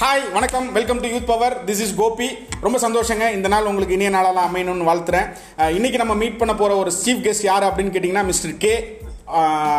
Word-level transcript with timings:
Hi 0.00 0.32
வணக்கம். 0.32 0.72
Welcome 0.72 1.00
to 1.00 1.08
youth 1.08 1.24
power 1.26 1.64
this 1.64 1.68
is 1.68 1.94
Gopi 1.94 2.38
ரொம்ப 2.60 2.88
சந்தோஷங்க. 2.88 3.32
இந்த 3.32 3.48
நாள் 3.48 3.64
உங்களுக்கு 3.64 3.94
இனிய 3.94 4.10
நாளெல்லாம் 4.10 4.54
அமையணும்னு 4.54 4.90
வாழ்த்துறேன். 4.90 5.32
இன்றைக்கி 5.58 5.68
இன்னைக்கு 5.68 5.98
நம்ம 5.98 6.14
மீட் 6.14 6.38
பண்ண 6.38 6.54
போகிற 6.54 6.78
ஒரு 6.78 6.92
சீஃப் 7.04 7.08
கெஸ்ட் 7.08 7.42
யார் 7.42 7.62
அப்படின்னு 7.62 7.92
கேட்டிங்கன்னா 7.92 8.24
மிஸ்டர் 8.24 8.56
கே 8.58 8.98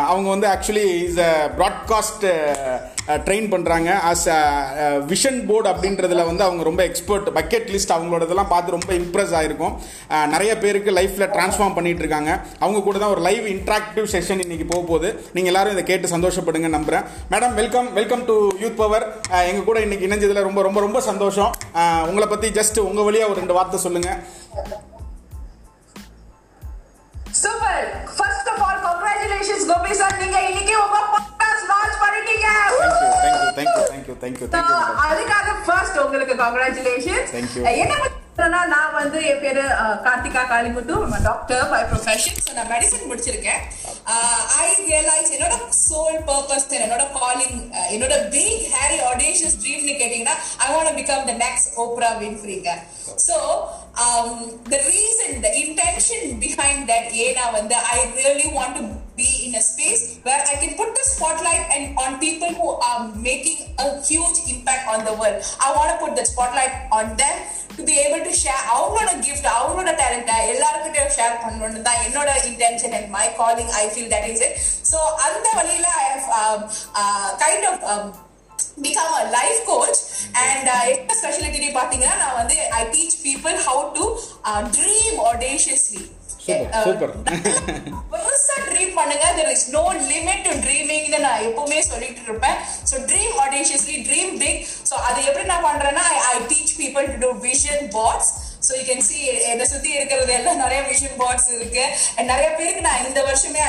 அவங்க 0.06 0.28
வந்து 0.28 0.48
actually 0.48 1.02
is 1.02 1.18
a 1.18 1.50
broadcast 1.58 2.26
train 3.26 3.48
பண்ணுறாங்க 3.52 3.90
ஆஸ் 4.10 4.24
விஷன் 5.10 5.38
போர்டு 5.48 5.68
அப்படின்றதுல 5.72 6.22
வந்து 6.28 6.42
அவங்க 6.46 6.62
ரொம்ப 6.68 6.82
எக்ஸ்பர்ட் 6.88 7.28
பக்கெட் 7.36 7.68
லிஸ்ட் 7.74 7.92
அவங்களோடதெல்லாம் 7.96 8.50
பார்த்து 8.52 8.74
ரொம்ப 8.76 8.90
இம்ப்ரெஸ் 9.00 9.34
ஆகிருக்கும் 9.38 9.74
நிறைய 10.32 10.52
பேருக்கு 10.62 10.96
லைஃப்பில் 10.98 11.30
ட்ரான்ஸ்ஃபார்ம் 11.34 11.76
பண்ணிட்டு 11.76 12.02
இருக்காங்க. 12.04 12.32
அவங்க 12.64 12.80
கூட 12.86 12.96
தான் 13.02 13.12
ஒரு 13.14 13.22
லைவ் 13.28 13.46
இன்ட்ராக்டிவ் 13.54 14.08
செஷன் 14.14 14.42
இன்னைக்கு 14.44 14.66
போக 14.72 14.82
போகுது 14.90 15.10
நீங்கள் 15.36 15.52
எல்லாரும் 15.52 15.74
இதை 15.76 15.84
கேட்டு 15.90 16.12
சந்தோஷப்படுங்க 16.14 16.70
நம்புறேன். 16.76 17.06
Madam 17.34 17.54
welcome 17.60 17.92
welcome 17.98 18.24
to 18.30 18.36
youth 18.62 18.80
power 18.82 19.06
எங்க 19.50 19.62
கூட 19.68 19.80
இன்னைக்கு 19.86 20.08
இணைஞ்சதுல 20.08 20.46
ரொம்ப 20.48 20.62
ரொம்ப 20.68 20.80
ரொம்ப 20.86 21.00
சந்தோஷம். 21.10 21.52
உங்களை 22.08 22.28
பத்தி 22.34 22.50
ஜஸ்ட் 22.60 22.80
உங்க 22.88 23.00
வழியா 23.10 23.28
ஒரு 23.30 23.40
ரெண்டு 23.42 23.56
வார்த்தை 23.58 23.80
சொல்லுங்க. 23.86 24.10
Super 27.42 27.88
first 28.16 28.50
of 28.52 28.62
all 28.66 28.82
congratulations 28.88 29.66
Gopi 29.72 29.94
sir 30.02 30.20
நீங்க 30.22 30.38
இன்னைக்கு 30.50 30.76
உங்க 30.84 31.00
பாட்காஸ்ட் 31.14 31.68
லான்ச் 31.72 31.98
பண்ணிட்டீங்க. 32.04 32.48
Thank you 33.56 33.82
thank you 34.22 34.46
So, 34.46 34.52
thank you 34.54 34.76
அதுக்காக 35.06 35.56
ஃபர்ஸ்ட் 35.66 35.98
உங்களுக்கு 35.98 36.36
கங்க்ராச்சுலேஷன்ஸ் 36.42 37.32
Thank 37.32 37.50
you. 37.56 37.64
என்ன 37.76 37.94
நான் 38.38 38.94
வந்து 38.94 39.18
என் 39.26 39.40
பேரு 39.40 39.62
அஹ், 39.74 39.98
Karthika 40.04 40.42
Kalimuthu. 40.50 40.94
Doctor 41.26 41.62
by 41.70 41.80
profession 41.90 42.40
so 42.44 42.50
நான் 42.52 42.70
மெடிசன் 42.72 43.08
முடிச்சிருக்கேன். 43.10 43.62
ஐ 44.58 44.66
ரியலைஸ் 44.82 45.30
என்னோட 45.36 45.54
சோல் 45.80 46.18
பர்பஸ் 46.28 46.66
என்னோட 46.78 47.04
காலிங் 47.16 47.56
என்னோட 47.94 48.14
பிக் 48.34 48.66
ஹேரி 48.74 48.98
ஆடிஷியஸ் 49.08 49.56
ட்ரீம்னு 49.62 49.94
கேட்டீங்கன்னா 50.00 50.36
I 50.58 50.68
want 50.72 50.98
become 50.98 51.26
the 51.26 51.36
next 51.40 51.70
Oprah 51.84 52.10
வின்ஃப்ரீங்க 52.20 52.68
so 53.26 53.36
the 54.70 54.78
reason 54.88 55.34
the 55.44 55.50
intention 55.62 56.26
behind 56.42 56.84
that 56.90 57.10
ஏன்னா 57.26 57.44
வந்து 57.52 57.76
I 57.90 57.98
really 58.18 58.48
want 58.54 58.78
to 58.78 58.84
be 59.18 59.28
in 59.44 59.52
a 59.54 59.62
space 59.64 60.00
where 60.24 60.40
I 60.44 60.56
can 60.56 60.72
put 60.74 60.90
the 60.92 61.04
spotlight 61.06 61.62
and 61.74 61.84
on 61.96 62.18
people 62.18 62.50
who 62.52 62.66
are 62.88 62.98
making 63.22 63.54
a 63.78 63.88
huge 64.02 64.38
impact 64.46 64.84
on 64.86 65.06
the 65.06 65.14
world. 65.14 65.36
I 65.58 65.72
want 65.72 65.88
to 65.88 65.96
put 65.96 66.12
the 66.14 66.26
spotlight 66.26 66.74
on 66.92 67.06
them. 67.16 67.36
To 67.76 67.82
be 67.88 67.96
able 68.06 68.22
to 68.28 68.32
share 68.42 68.60
அவங்களோட 68.74 69.10
gift 69.26 69.46
அவங்களோட 69.56 69.90
talent 70.02 70.28
எல்லாருக்கிட்டையும் 70.52 71.14
share 71.16 71.40
பண்ணணும்னு 71.44 71.82
தான் 71.88 72.00
என்னோட 72.06 72.30
intention 72.50 72.92
and 72.98 73.08
my 73.16 73.26
calling 73.40 73.68
I 73.82 73.88
feel 73.94 74.08
that 74.14 74.26
is 74.32 74.40
it. 74.46 74.54
So 74.90 74.98
அந்த 75.26 75.46
வழியில 75.58 75.88
I 76.02 76.06
have 76.12 76.26
um, 76.42 76.60
uh, 77.00 77.28
kind 77.44 77.64
of 77.70 77.76
um, 77.92 78.06
become 78.86 79.12
a 79.22 79.24
life 79.38 79.60
coach 79.70 79.98
and 80.44 80.64
uh, 80.74 80.82
என்ன 80.94 81.16
speciality 81.22 81.70
பாத்தீங்கன்னா 81.80 82.18
நான் 82.24 82.38
வந்து 82.42 82.58
I 82.80 82.84
teach 82.96 83.16
people 83.28 83.56
how 83.68 83.78
to 83.98 84.04
uh, 84.50 84.60
dream 84.78 85.14
audaciously. 85.30 86.04
பெருசா 88.46 88.64
dream 88.68 88.92
பண்ணுங்க 88.98 89.26
there 89.36 89.50
is 89.52 89.66
no 89.70 89.82
limit 90.10 90.42
to 90.46 90.52
dreaming 90.64 91.06
நான் 91.18 91.44
எப்பவுமே 91.46 91.78
சொல்லிட்டு 91.88 92.22
இருப்பேன் 92.26 92.58
so 92.90 92.96
dream 93.08 93.36
audaciously 93.44 93.96
dream 94.08 94.32
big 94.42 94.60
so 94.90 94.94
அது 95.08 95.18
எப்படி 95.28 95.46
நான் 95.52 95.66
பண்றேன்னா 95.68 96.04
I 96.26 96.34
teach 96.52 96.74
people 96.80 97.06
to 97.12 97.18
do 97.24 97.30
vision 97.46 97.84
boards 97.96 98.30
so 98.66 98.72
you 98.78 98.84
can 98.84 99.04
see 99.08 99.18
என்னை 99.50 99.66
சுற்றி 99.66 99.90
இருக்கிறது 99.96 100.32
எல்லாம் 100.38 100.62
நிறைய 100.64 100.80
விஷன் 100.88 101.16
பாட்ஸ் 101.20 101.48
இருக்கு 101.56 101.84
அண்ட் 102.16 102.30
நிறைய 102.32 102.48
பேருக்கு 102.56 102.86
நான் 102.88 103.04
இந்த 103.04 103.22
வருஷமே 103.28 103.64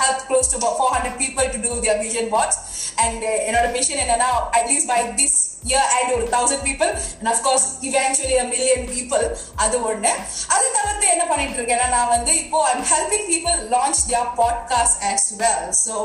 help 0.00 0.24
close 0.28 0.52
to 0.54 0.60
four 0.70 0.94
hundred 0.96 1.20
people 1.22 1.52
to 1.54 1.60
do 1.66 1.74
their 1.84 2.02
vision 2.06 2.32
boards 2.34 2.60
and 3.04 3.24
என்னோட 3.40 3.66
மிஷன் 3.76 4.02
என்னன்னா 4.04 4.30
at least 4.58 4.90
by 4.92 5.00
this 5.20 5.38
year 5.64 5.88
and 5.94 6.12
ஒரு 6.14 6.26
thousand 6.34 6.64
people 6.66 6.90
and 7.12 7.30
of course 7.32 7.66
eventually 7.88 8.36
a 8.38 8.46
million 8.52 8.84
people 8.90 9.24
அது 9.64 9.76
ஒண்ணு 9.88 10.12
அது 10.50 10.66
தவிர்த்து 10.76 11.06
என்ன 11.14 11.24
பண்ணிட்டு 11.30 11.58
இருக்கேன்னா 11.60 11.88
நான் 11.88 12.12
வந்து 12.14 12.34
இப்போ 12.42 12.60
I'm 12.70 12.84
helping 12.92 13.26
people 13.30 13.58
launch 13.74 14.02
their 14.06 14.30
podcast 14.38 15.00
as 15.10 15.28
well 15.42 15.66
so 15.82 15.96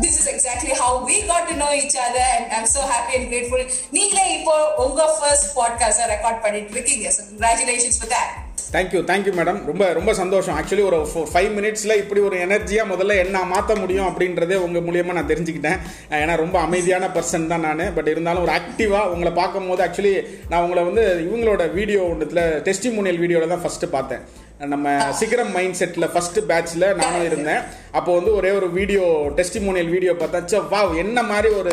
this 0.00 0.18
is 0.20 0.28
exactly 0.34 0.74
how 0.82 0.98
we 1.08 1.18
got 1.30 1.48
to 1.50 1.56
know 1.62 1.70
each 1.78 1.98
other 2.06 2.28
and 2.32 2.52
I'm 2.58 2.70
so 2.74 2.82
happy 2.92 3.14
and 3.18 3.30
grateful 3.30 3.66
நீங்களே 3.92 4.26
இப்போ 4.36 4.56
உங்க 4.86 5.08
ஃபர்ஸ்ட் 5.16 5.48
பாட்காஸ்ட் 5.56 6.04
ரெக்கார்ட் 6.14 6.44
பண்ணிட்டு 6.46 6.76
இருக்கீங்க 6.78 7.08
so 7.10 7.22
congratulations 7.30 8.00
for 8.00 8.14
that 8.14 8.34
thank you 8.74 9.00
thank you 9.10 9.32
madam 9.38 9.60
ரொம்ப 9.68 9.84
ரொம்ப 9.98 10.10
சந்தோஷம். 10.20 10.56
Actually 10.58 10.84
ஒரு 10.88 10.98
five 11.32 11.50
மினிட்ஸில் 11.58 11.98
இப்படி 12.00 12.20
ஒரு 12.28 12.36
எனர்ஜியாக 12.46 12.90
முதல்ல 12.92 13.14
என்ன 13.24 13.44
மாற்ற 13.52 13.76
முடியும் 13.82 14.08
அப்படின்றதே 14.08 14.56
உங்கள் 14.66 14.84
மூலியமாக 14.88 15.16
நான் 15.18 15.30
தெரிஞ்சுக்கிட்டேன். 15.30 15.78
ஏன்னா 16.22 16.34
ரொம்ப 16.42 16.58
அமைதியான 16.66 17.08
பர்சன் 17.16 17.50
தான் 17.52 17.64
நான். 17.68 17.84
பட் 17.98 18.10
இருந்தாலும் 18.14 18.44
ஒரு 18.46 18.54
ஆக்டிவாக 18.58 19.12
உங்களை 19.14 19.32
பார்க்கும்போது 19.40 19.82
ஆக்சுவலி 19.86 20.14
நான் 20.50 20.64
உங்களை 20.66 20.84
வந்து 20.88 21.04
இவங்களோட 21.28 21.64
வீடியோ 21.78 22.02
ஒன்றுத்தில் 22.10 22.44
டெஸ்டிமோனியல் 22.68 23.22
வீடியோவில் 23.24 23.54
தான் 23.54 23.64
ஃபஸ்ட்டு 23.64 23.94
பார்த்தேன். 23.96 24.24
நம்ம 24.60 24.92
சிகரம் 25.18 25.52
மைண்ட் 25.56 25.76
செட்டில் 25.80 26.12
ஃபஸ்ட்டு 26.12 26.40
பேட்ச்சில் 26.50 26.84
நானும் 27.00 27.26
இருந்தேன். 27.26 27.60
அப்போ 27.98 28.10
வந்து 28.16 28.30
ஒரே 28.38 28.50
ஒரு 28.56 28.68
வீடியோ 28.78 29.02
டெஸ்டிமோனியல் 29.36 29.90
வீடியோ 29.92 30.12
பார்த்தா 30.22 30.58
வா 30.72 30.80
என்ன 31.02 31.18
மாதிரி 31.28 31.48
ஒரு 31.58 31.72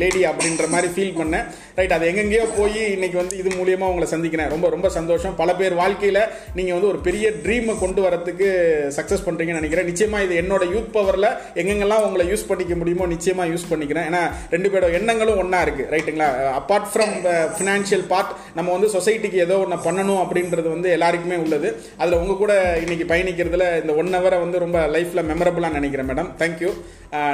லேடி 0.00 0.20
அப்படின்ற 0.30 0.64
மாதிரி 0.74 0.88
ஃபீல் 0.94 1.14
பண்ணேன். 1.20 1.46
ரைட் 1.78 1.94
அது 1.96 2.04
எங்கெங்கேயோ 2.10 2.44
போய் 2.58 2.80
இன்னைக்கு 2.96 3.16
வந்து 3.20 3.34
இது 3.42 3.50
மூலியமாக 3.60 3.92
உங்களை 3.92 4.08
சந்திக்கிறேன். 4.12 4.50
ரொம்ப 4.54 4.66
ரொம்ப 4.74 4.88
சந்தோஷம். 4.98 5.34
பல 5.40 5.54
பேர் 5.60 5.74
வாழ்க்கையில் 5.80 6.20
நீங்கள் 6.58 6.76
வந்து 6.76 6.90
ஒரு 6.92 7.00
பெரிய 7.06 7.30
ட்ரீமை 7.44 7.76
கொண்டு 7.84 8.02
வரத்துக்கு 8.06 8.48
சக்ஸஸ் 8.98 9.24
பண்ணுறீங்கன்னு 9.28 9.60
நினைக்கிறேன். 9.60 9.88
நிச்சயமாக 9.90 10.26
இது 10.26 10.36
என்னோட 10.42 10.64
யூத் 10.74 10.92
பவரில் 10.96 11.28
எங்கெங்கெல்லாம் 11.62 12.04
உங்களை 12.08 12.26
யூஸ் 12.32 12.46
பண்ணிக்க 12.50 12.76
முடியுமோ 12.82 13.08
நிச்சயமாக 13.14 13.50
யூஸ் 13.54 13.68
பண்ணிக்கிறேன். 13.72 14.08
ஏன்னா 14.12 14.22
ரெண்டு 14.56 14.70
பேரோட 14.74 14.92
எண்ணங்களும் 15.00 15.40
ஒன்றா 15.44 15.62
இருக்குது 15.68 15.90
ரைட்டுங்களா 15.96 16.30
அப்பார்ட் 16.60 16.88
ஃப்ரம் 16.92 17.16
ஃபினான்ஷியல் 17.56 18.06
பார்ட் 18.14 18.32
நம்ம 18.60 18.68
வந்து 18.78 18.90
சொசைட்டிக்கு 18.96 19.40
ஏதோ 19.48 19.58
ஒன்று 19.64 19.80
பண்ணணும் 19.88 20.22
அப்படின்றது 20.26 20.68
வந்து 20.76 20.90
எல்லாருக்குமே 20.98 21.38
உள்ளது. 21.46 21.68
அதில் 22.00 22.20
உங்கள் 22.26 22.40
கூட 22.44 22.54
இன்னைக்கு 22.84 23.04
பயணிக்கிறதுல 23.10 23.64
இந்த 23.80 23.92
ஒன் 24.00 24.08
ஹவரை 24.14 24.38
வந்து 24.42 24.58
ரொம்ப 24.62 24.78
லைஃப்பில் 24.94 25.26
மெமரபுளாக 25.28 25.76
நினைக்கிறேன் 25.78 26.08
madam 26.10 26.30
thank you 26.40 26.70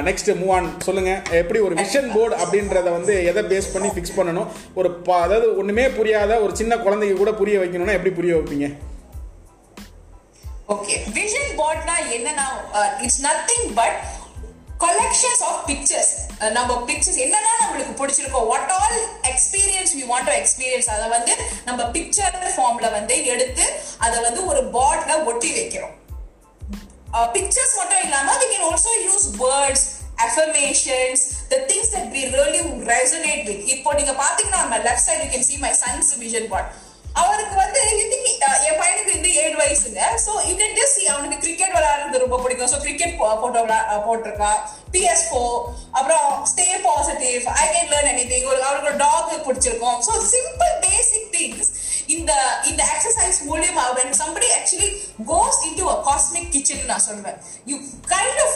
next 0.08 0.30
move 0.40 0.52
on 0.56 0.68
சொல்லுங்கள் 0.86 1.20
எப்படி 1.40 1.60
ஒரு 1.66 1.74
விஷன் 1.80 2.08
போர்டு 2.14 2.34
அப்படின்றத 2.42 2.88
வந்து 2.96 3.14
எதை 3.30 3.42
பேஸ் 3.52 3.70
பண்ணி 3.74 3.88
ஃபிக்ஸ் 3.94 4.16
பண்ணணும்? 4.18 4.48
ஒரு 4.78 4.88
அதாவது 5.24 5.46
ஒன்றுமே 5.60 5.84
புரியாத 5.98 6.40
ஒரு 6.44 6.52
சின்ன 6.60 6.76
குழந்தைக்கு 6.84 7.16
கூட 7.18 7.32
புரிய 7.40 7.58
வைக்கணும்னா 7.62 7.96
எப்படி 7.98 8.12
புரிய 8.18 8.34
வைப்பீங்க? 8.36 8.68
ஓகே 10.74 10.96
விஷன் 11.18 11.50
போர்ட்னா 11.60 11.96
என்னன்னா 12.16 12.46
it's 13.04 13.22
nothing 13.28 13.66
but 13.80 13.98
collections 14.82 15.42
of 15.42 15.66
pictures 15.66 16.12
நம்ம 16.50 16.76
பிக்சர்ஸ் 16.84 17.16
என்னென்ன 17.16 17.50
நம்மளுக்கு 17.62 17.94
பிடிச்சிருக்கோ 18.00 18.40
what 18.46 18.70
all 18.70 18.98
experience 19.22 19.92
we 19.98 20.04
want 20.10 20.24
to 20.24 20.32
experience 20.32 20.90
அதை 20.90 21.08
வந்து 21.08 21.34
நம்ம 21.64 21.82
பிக்சர் 21.82 22.36
ஃபார்ம்ல 22.56 22.90
வந்து 22.90 23.24
எடுத்து 23.24 23.66
அதை 23.98 24.20
வந்து 24.20 24.46
ஒரு 24.46 24.62
போர்ட்ல 24.68 25.24
ஒட்டி 25.24 25.50
வைக்கிறோம். 25.52 25.94
பிக்சர்ஸ் 27.32 27.76
மட்டும் 27.76 28.02
இல்லாம 28.02 28.36
we 28.36 28.46
can 28.52 28.66
also 28.70 28.92
use 29.08 29.26
words 29.38 29.86
affirmations 30.16 31.22
the 31.48 31.56
things 31.68 31.92
that 31.92 32.10
we 32.12 32.22
really 32.36 32.62
resonate 32.92 33.44
with 33.44 33.68
இப்போ 33.68 33.92
நீங்க 33.92 34.12
பாத்தீங்கன்னா 34.12 34.62
நம்ம 34.64 34.78
left 34.78 35.06
side 35.06 35.22
you 35.24 35.30
can 35.30 35.48
see 35.50 35.56
my 35.56 35.72
son's 35.72 36.10
vision 36.18 36.48
vision 36.48 36.91
அவருக்கு 37.20 37.56
வந்து 37.62 37.80
you 37.90 38.08
என் 38.66 38.78
பையனுக்கு 38.80 39.12
வந்து 39.14 39.30
ஏழு 39.42 39.54
வயசுங்க. 39.60 40.00
So 40.24 40.32
you 40.48 40.54
can 40.60 40.76
just 40.78 40.96
see 40.98 41.02
அவனுக்கு 41.12 41.36
கிரிக்கெட் 41.44 41.74
விளையாடுறது 41.76 42.22
ரொம்ப 42.22 42.36
பிடிக்கும். 42.42 42.70
சோ 42.72 42.78
கிரிக்கெட் 42.84 43.18
போட்டோ 43.42 43.62
போட்டிருக்கா. 44.06 44.52
பிஎஸ் 44.94 45.24
போ 45.32 45.42
அப்புறம் 45.98 46.26
stay 46.52 46.66
positive 46.86 47.44
I 47.62 47.66
can 47.74 47.90
learn 47.92 48.10
anything 48.32 48.48
ஒரு 48.52 48.60
அவருக்கு 48.68 48.96
டாக் 49.04 49.32
பிடிச்சிருக்கும். 49.48 49.98
ஸோ 50.08 50.12
சிம்பிள் 50.34 50.74
பேசிக் 50.86 51.30
திங்ஸ் 51.36 51.71
இந்த 52.22 52.34
இந்த 52.70 52.82
எக்ஸசைஸ் 52.94 53.38
மூலியமா 53.48 53.84
when 53.96 54.08
somebody 54.18 54.48
actually 54.56 54.88
goes 55.30 55.56
into 55.68 55.84
a 55.94 55.96
cosmic 56.08 56.44
kitchen 56.54 56.80
நான் 56.90 57.04
சொல்லுவேன் 57.06 57.38
you 57.70 57.76
kind 58.12 58.36
of 58.44 58.50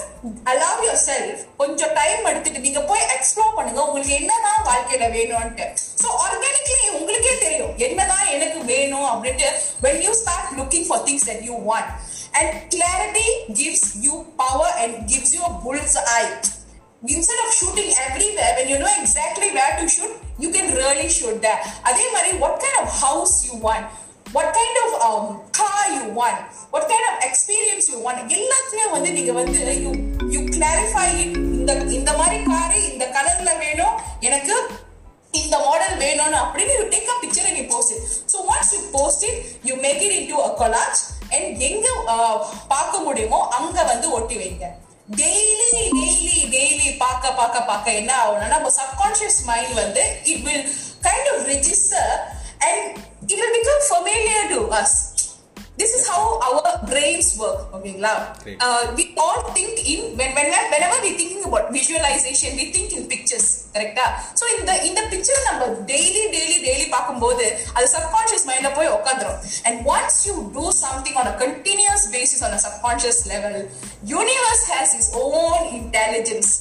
allow 0.53 0.75
yourself 0.89 1.33
கொஞ்சம் 1.63 1.95
டைம் 1.99 2.29
எடுத்துட்டு 2.31 2.65
நீங்க 2.67 2.81
போய் 2.91 3.07
எக்ஸ்ப்ளோர் 3.17 3.55
பண்ணுங்க 3.57 3.81
உங்களுக்கு 3.87 4.19
என்னதான் 4.21 4.61
வாழ்க்கையில 4.69 5.09
வேணும்ட்டு 5.17 5.67
ஸோ 6.03 6.09
ஆர்கானிக்லி 6.27 6.79
உங்களுக்கே 6.99 7.35
தெரியும் 7.45 7.75
என்னதான் 7.87 8.27
எனக்கு 8.37 8.61
வேணும் 8.73 9.09
அப்படின்ட்டு 9.13 9.49
when 9.87 9.99
you 10.07 10.15
start 10.23 10.45
looking 10.61 10.87
for 10.91 10.99
things 11.09 11.25
that 11.31 11.43
you 11.49 11.57
want 11.71 11.89
and 12.39 12.49
clarity 12.75 13.29
gives 13.63 13.85
you 14.07 14.15
power 14.43 14.71
and 14.83 14.95
gives 15.13 15.33
you 15.37 15.43
a 15.51 15.55
bull's 15.65 15.97
eye 16.17 16.31
instead 17.15 17.41
of 17.45 17.49
shooting 17.59 17.91
everywhere 18.07 18.53
when 18.57 18.69
you 18.73 18.79
know 18.83 18.93
exactly 19.03 19.49
where 19.57 19.75
to 19.81 19.85
shoot 19.95 20.13
you 20.39 20.51
can 20.57 20.67
really 20.81 21.09
shoot 21.19 21.37
there 21.47 21.61
அதே 21.91 22.05
மாதிரி 22.15 22.31
what 22.43 22.55
kind 22.65 22.77
of 22.83 22.87
house 23.05 23.35
you 23.49 23.57
want 23.67 23.85
what 24.37 24.49
kind 24.59 24.77
of 24.85 24.89
um, 25.07 25.27
car 25.59 25.83
you 25.97 26.05
want 26.21 26.39
what 26.75 26.85
kind 26.93 27.05
of 27.11 27.15
experience 27.29 27.85
you 27.93 28.01
want 28.07 28.19
எல்லாத்துலயும் 28.39 28.95
வந்து 28.97 29.11
நீங்க 29.19 29.33
வந்து 29.41 29.61
you 29.85 29.93
you 30.35 30.41
clarify 30.57 31.09
it 31.25 31.31
இந்த 31.59 31.75
இந்த 31.99 32.13
மாதிரி 32.21 32.39
car 32.51 32.81
இந்த 32.93 33.07
கலர்ல 33.17 33.53
வேணும் 33.65 33.95
எனக்கு 34.29 34.57
இந்த 35.43 35.57
மாடல் 35.67 35.97
வேணும்னு 36.05 36.39
அப்படின்னு 36.45 36.75
you 36.81 36.87
take 36.95 37.09
a 37.15 37.19
picture 37.23 37.47
and 37.49 37.59
you 37.61 37.67
post 37.75 37.91
it 37.97 38.03
so 38.33 38.39
once 38.55 38.71
you 38.77 38.83
post 38.97 39.23
it 39.29 39.37
you 39.69 39.77
make 39.87 40.03
it 40.09 40.15
into 40.21 40.37
a 40.49 40.51
collage 40.61 41.01
and 41.37 41.63
எங்க 41.69 41.87
uh, 42.15 42.35
பார்க்க 42.75 43.05
முடியுமோ 43.07 43.41
அங்க 43.59 43.79
வந்து 43.93 44.09
ஒட்டி 44.19 44.37
வைங்க 44.43 44.67
டெய்லி 45.09 45.67
டெய்லி 45.93 46.39
டெய்லி 46.51 46.89
பார்க்க 46.99 47.31
பார்க்க 47.33 47.59
பார்க்க 47.63 47.93
என்ன 47.93 48.13
ஆகும்னா 48.23 48.49
நம்ம 48.49 48.71
சப்கான்ஷியஸ் 48.77 49.39
மைண்ட் 49.47 49.75
வந்து 49.75 50.03
it 50.25 50.43
will 50.45 50.65
kind 51.03 51.29
of 51.33 51.45
register 51.49 52.11
and 52.69 52.87
it 53.25 53.39
will 53.41 53.55
become 53.57 53.85
familiar 53.89 54.41
to 54.49 54.59
us 54.77 54.97
this 55.77 55.93
is 55.93 56.05
how 56.09 56.23
our 56.41 56.63
brains 56.87 57.29
work 57.37 57.59
okay 57.75 57.95
Great. 58.43 58.59
uh, 58.61 58.83
we 58.97 59.05
all 59.17 59.41
think 59.51 59.75
in 59.87 60.17
when, 60.19 60.31
when 60.35 60.49
whenever 60.73 60.99
we 61.03 61.11
thinking 61.13 61.45
about 61.45 61.71
visualization 61.71 62.57
we 62.57 62.67
think 62.73 62.91
in 62.93 63.05
pictures 63.07 63.47
கரெக்டா 63.75 64.05
so 64.39 64.45
இந்த 64.53 64.71
இந்த 64.89 65.01
picture 65.11 65.41
நம்ம 65.47 65.65
daily 65.91 66.23
daily 66.35 66.57
daily 66.67 66.87
பார்க்கும்போது 66.95 67.45
அது 67.77 67.87
subconscious 67.95 68.47
மைண்ட்ல 68.51 68.71
போய் 68.79 68.93
உட்காந்துரும் 68.95 69.39
and 69.69 69.81
once 69.95 70.21
you 70.29 70.35
do 70.55 70.65
something 70.79 71.19
on 71.23 71.29
a 71.33 71.35
continuous 71.45 72.07
basis 72.15 72.43
on 72.47 72.57
a 72.59 72.63
subconscious 72.67 73.21
level 73.33 73.59
universe 74.15 74.65
has 74.73 74.95
is 75.01 75.11
own 75.25 75.67
intelligence 75.81 76.53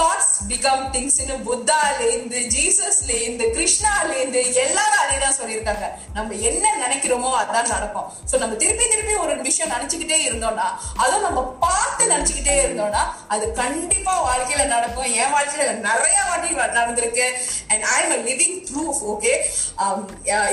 thoughts 0.00 0.34
become 0.50 0.84
things 0.94 1.18
புத்தாலேருந்து 1.46 2.38
கிருஷ்ணால 2.54 3.44
கிருஷ்ணாலேருந்து 3.56 4.40
எல்லாரும் 4.64 5.02
அதே 5.04 5.16
தான் 5.24 5.36
சொல்லியிருக்காங்க. 5.40 5.86
நம்ம 6.16 6.34
என்ன 6.48 6.64
நினைக்கிறோமோ 6.84 7.30
அதான் 7.42 7.72
நடக்கும். 7.74 8.08
சோ 8.30 8.34
நம்ம 8.42 8.56
திருப்பி 8.62 8.84
திருப்பி 8.92 9.14
ஒரு 9.24 9.34
விஷயம் 9.48 9.72
நினைச்சுக்கிட்டே 9.74 10.18
இருந்தோம்னா 10.28 10.66
அதுவும் 11.02 11.26
நம்ம 11.28 11.42
பார்த்து 11.64 12.10
நினைச்சுக்கிட்டே 12.14 12.56
இருந்தோம்னா 12.64 13.02
அது 13.36 13.44
கண்டிப்பா 13.62 14.14
வாழ்க்கையில 14.28 14.66
நடக்கும். 14.74 15.10
என் 15.22 15.34
வாழ்க்கையில 15.36 15.70
நிறைய 15.88 16.18
வாட்டி 16.28 16.52
நடந்திருக்கு. 16.80 17.26
And 17.72 17.84
I 17.96 17.98
am 18.04 18.26
living 18.30 18.58
proof 18.70 19.02
okay 19.14 19.34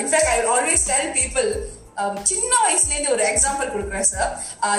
in fact 0.01 0.31
I 0.35 0.39
always 0.55 0.89
tell 0.91 1.11
people 1.19 1.51
சின்ன 2.25 2.51
வயசுல 2.61 2.93
இருந்து 2.93 3.13
ஒரு 3.13 3.23
எக்ஸாம்பிள் 3.29 3.71
கொடுக்குறேன் 3.71 4.07
சார் 4.09 4.31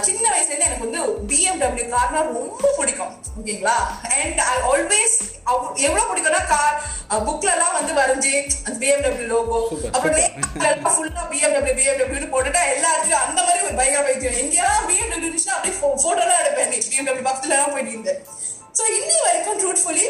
சின்ன 0.05 0.25
வயசுல 0.31 0.53
இருந்து 0.53 0.69
எனக்கு 0.69 0.87
வந்து 0.87 1.00
பிஎம்டபிள்யூ 1.31 1.87
கார்னா 1.93 2.20
ரொம்ப 2.31 2.64
பிடிக்கும் 2.79 3.12
ஓகேங்களா? 3.38 3.76
அண்ட் 4.17 4.41
ஐ 4.47 4.56
ஆல்வேஸ் 4.70 5.17
எவ்வளவு 5.87 6.09
பிடிக்கும்னா 6.11 6.43
கார் 6.49 6.76
புக்ல 7.25 7.50
எல்லாம் 7.55 7.76
வந்து 7.79 7.93
வரைஞ்சு 7.99 8.32
அந்த 8.59 8.76
பிஎம்டபிள்யூ 8.82 9.29
லோகோ 9.32 9.61
அப்புறம் 9.91 10.19
ஃபுல்லா 10.88 11.25
பிஎம்டபிள்யூ 11.32 11.76
பிஎம்டபிள்யூ 11.81 12.29
போட்டுட்டா 12.35 12.62
எல்லா 12.75 12.91
இடத்துலயும் 12.93 13.25
அந்த 13.26 13.41
மாதிரி 13.43 13.67
ஒரு 13.67 13.79
பயங்கர 13.81 14.05
வைத்தியம் 14.09 14.41
எங்கேயாவது 14.43 14.88
பிஎம்டபிள்யூ 14.91 15.31
அப்படியே 15.50 15.75
போட்டோ 15.81 16.23
எல்லாம் 16.25 16.43
எடுப்பேன். 16.43 16.70
பிஎம்டபிள்யூ 16.87 17.26
பக்கத்துல 17.29 17.56
எல்லாம் 17.56 17.75
போயிட்டு 17.75 17.94
இருந்தேன் 17.94 18.20
ஸோ 18.79 18.85
இன்னி 18.99 19.17
வரைக்கும் 19.25 19.59
ட்ரூத்ஃபுல்லி 19.62 20.06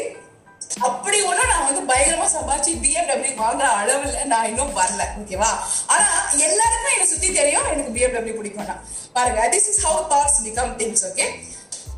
அப்படி 0.79 1.17
ஒண்ணும் 1.21 1.49
நான் 1.49 1.65
வந்து 1.65 1.81
பயங்கரமா 1.89 2.27
சம்பாதிச்சு 2.33 2.71
பிஎம்டபிள்யூ 2.83 3.33
வாங்குற 3.41 3.67
அளவுல 3.81 4.23
நான் 4.25 4.47
இன்னும் 4.51 4.75
வரல 4.75 5.03
ஓகேவா 5.19 5.49
ஆனா 5.87 6.07
எல்லாருக்கும் 6.47 6.93
என்ன 6.93 7.07
சுத்தி 7.11 7.29
தெரியும் 7.33 7.69
எனக்கு 7.73 7.95
பிஎம்டபிள்யூ 7.97 8.35
பிடிக்கும்னா. 8.39 8.75
பாருங்க 9.13 9.49
this 9.53 9.69
is 9.71 9.83
how 9.85 10.01
thoughts 10.11 10.39
become 10.45 10.73
things 10.79 11.05
okay 11.09 11.27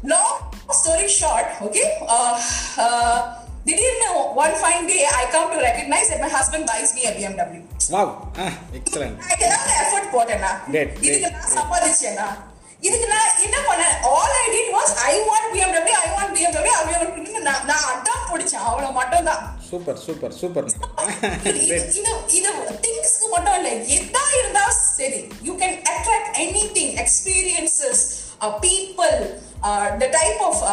long 0.06 0.36
story 0.80 1.07
short 1.19 1.51
okay 1.68 1.83
திடீர்னு 3.68 4.10
one 4.42 4.56
fine 4.60 4.89
day 4.89 4.98
I 5.13 5.24
come 5.31 5.48
to 5.54 5.60
recognise 5.68 6.10
that 6.12 6.19
my 6.21 6.30
husband 6.30 6.66
buys 6.71 6.92
me 6.95 7.04
a 7.04 7.16
BMW 7.16 7.62
wow 7.95 8.12
excellent 8.80 9.18
நான் 9.21 9.42
ஏதாவது 9.45 9.71
எஃபர்ட் 9.83 10.12
போட்டேனா? 10.13 10.51
இதுக்கு. 11.07 11.31
நான் 11.36 11.56
சம்பாதிச்சேனா? 11.56 12.28
இதுக்கு 12.88 13.08
நான் 13.14 13.36
என்ன 13.46 13.58
பண்ணேன்? 13.70 13.96
All 14.14 14.36
I 14.42 14.46
did 14.56 14.72
was 14.78 14.94
I 15.12 15.14
want 15.30 15.48
BMW 15.54 15.98
I 16.04 16.08
want 16.16 16.34
BMW 16.38 16.76
I 16.82 16.84
want 16.90 17.24
நான் 17.48 17.66
நான் 17.72 17.86
அடம் 17.92 18.28
பிடிச்சேன். 18.32 18.64
அவ்வளவு 18.70 18.94
மட்டும் 19.00 19.28
தான் 19.30 19.42
சூப்பர் 19.70 20.00
சூப்பர். 20.06 20.34
சூப்பர் 20.42 20.68
இது 21.64 21.78
இது 22.38 22.50
திங்ஸ்க்கு 22.86 23.28
மட்டும் 23.34 23.58
இல்ல. 23.60 23.70
எதா 23.98 24.24
இருந்தாலும் 24.40 24.80
சரி 25.00 25.20
you 25.50 25.54
can 25.64 25.78
attract 25.94 26.32
anything 26.78 26.94
experiences 27.04 28.04
people 28.66 29.16
the 30.02 30.10
type 30.18 30.42
of 30.50 30.64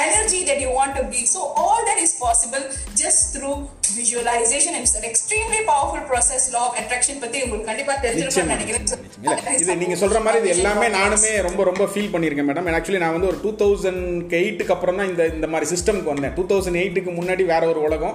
energy 0.00 0.40
that 0.48 0.58
you 0.62 0.70
want 0.78 0.92
to 0.98 1.04
be. 1.12 1.20
So 1.34 1.40
all 1.60 1.78
that 1.86 1.98
is 2.06 2.10
possible 2.24 2.64
just 3.02 3.20
through 3.34 3.54
visualization. 3.98 4.72
It's 4.80 4.94
an 5.00 5.06
extremely 5.10 5.60
powerful 5.70 6.02
process 6.10 6.42
law 6.54 6.64
of 6.68 6.74
attraction 6.80 7.16
பத்தி 7.22 7.38
உங்களுக்கு 7.44 7.70
கண்டிப்பா 7.70 7.94
தெரிஞ்சிருக்கும்னு 8.04 8.58
நிச்சயமா. 8.60 9.07
இல்ல, 9.22 9.36
இது 9.60 9.74
நீங்க 9.80 9.94
சொல்ற 10.00 10.18
மாதிரி 10.24 10.38
இது 10.42 10.50
எல்லாமே 10.56 10.88
நானுமே 10.96 11.30
ரொம்ப 11.46 11.62
ரொம்ப 11.68 11.84
ஃபீல் 11.92 12.10
பண்ணியிருக்கேன் 12.12 12.46
மேடம் 12.48 12.68
ஆக்சுவலி 12.78 13.00
நான் 13.02 13.14
வந்து 13.16 13.28
ஒரு 13.30 13.38
டூ 13.44 13.50
தௌசண்ட் 13.62 14.34
எயிட்டுக்கு 14.40 14.74
அப்புறம் 14.74 14.98
தான் 15.00 15.08
இந்த 15.12 15.22
இந்த 15.36 15.46
மாதிரி 15.52 15.66
சிஸ்டம்க்கு 15.72 16.10
வந்தேன். 16.12 16.34
டூ 16.36 16.44
தௌசண்ட் 16.50 16.78
எயிட்டுக்கு 16.82 17.12
முன்னாடி 17.16 17.44
வேற 17.52 17.62
ஒரு 17.72 17.80
உலகம் 17.86 18.14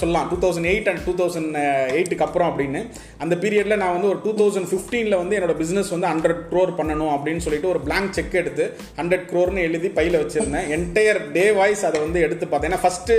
சொல்லலாம். 0.00 0.26
Two 0.30 0.36
thousand 0.44 0.68
eight 0.72 0.88
and 0.92 1.02
two 1.08 1.14
thousand 1.20 1.50
எயிட்டுக்கு 1.96 2.24
அப்புறம் 2.28 2.48
அப்படின்னு. 2.52 2.80
அந்த 3.24 3.36
பீரியட்ல 3.42 3.76
நான் 3.82 3.94
வந்து 3.96 4.08
ஒரு 4.12 4.20
டூ 4.24 4.32
தௌசண்ட் 4.40 4.68
ஃபிஃப்டீனில் 4.70 5.18
வந்து 5.22 5.36
என்னோட 5.38 5.56
பிசினஸ் 5.60 5.92
வந்து 5.96 6.08
ஹண்ட்ரட் 6.12 6.40
க்ரோர் 6.52 6.72
பண்ணணும் 6.80 7.12
அப்படின்னு 7.16 7.44
சொல்லிட்டு 7.46 7.70
ஒரு 7.72 7.82
blank 7.88 8.08
செக் 8.18 8.38
எடுத்து 8.42 8.66
ஹண்ட்ரட் 9.00 9.26
க்ரோர்னு 9.32 9.66
எழுதி 9.68 9.90
பையில 10.00 10.22
வச்சிருந்தேன். 10.22 10.66
என்டையர் 10.78 11.20
டே 11.36 11.44
வாய்ஸ் 11.60 11.84
அதை 11.90 12.00
வந்து 12.06 12.24
எடுத்து 12.28 12.44
பார்த்தேன். 12.54 12.70
ஏன்னா 12.72 12.82
ஃபர்ஸ்ட் 12.86 13.14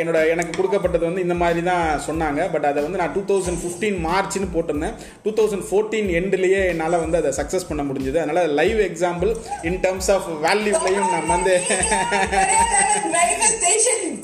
என்னோட 0.00 0.18
எனக்கு 0.36 0.54
கொடுக்கப்பட்டது 0.58 1.04
வந்து 1.10 1.26
இந்த 1.26 1.38
மாதிரி 1.44 1.62
தான் 1.70 1.86
சொன்னாங்க. 2.08 2.40
பட் 2.56 2.68
அதை 2.72 2.80
வந்து 2.88 3.02
நான் 3.02 3.14
டூ 3.18 3.24
தௌசண்ட் 3.32 3.62
ஃபிஃப்டீன் 3.64 4.00
மார்ச்னு 4.08 4.50
போட்டிருந்தேன். 4.56 4.96
டூ 5.26 5.32
தௌசண்ட் 5.42 5.68
ஃபோர்டீன் 5.70 6.10
எண்ட்லேயே 6.38 6.66
என்னால் 6.66 7.00
வந்து 7.00 7.16
அதை 7.16 7.30
சக்ஸஸ் 7.36 7.68
பண்ண 7.68 7.82
முடிஞ்சது. 7.82 8.16
அதனால 8.16 8.42
live 8.52 8.80
example 8.80 9.30
in 9.62 9.78
terms 9.78 10.10
of 10.10 10.28
வேல்யூலையும் 10.44 11.10
நம்ம 11.10 11.28
வந்து 11.28 11.54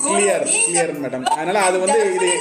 கிளியர் 0.05 0.45
கிளியர் 0.47 0.93
மேடம் 1.03 1.25
அதனால 1.33 1.59
அது 1.61 1.77
வந்து 1.79 1.99
இது- 2.15 2.33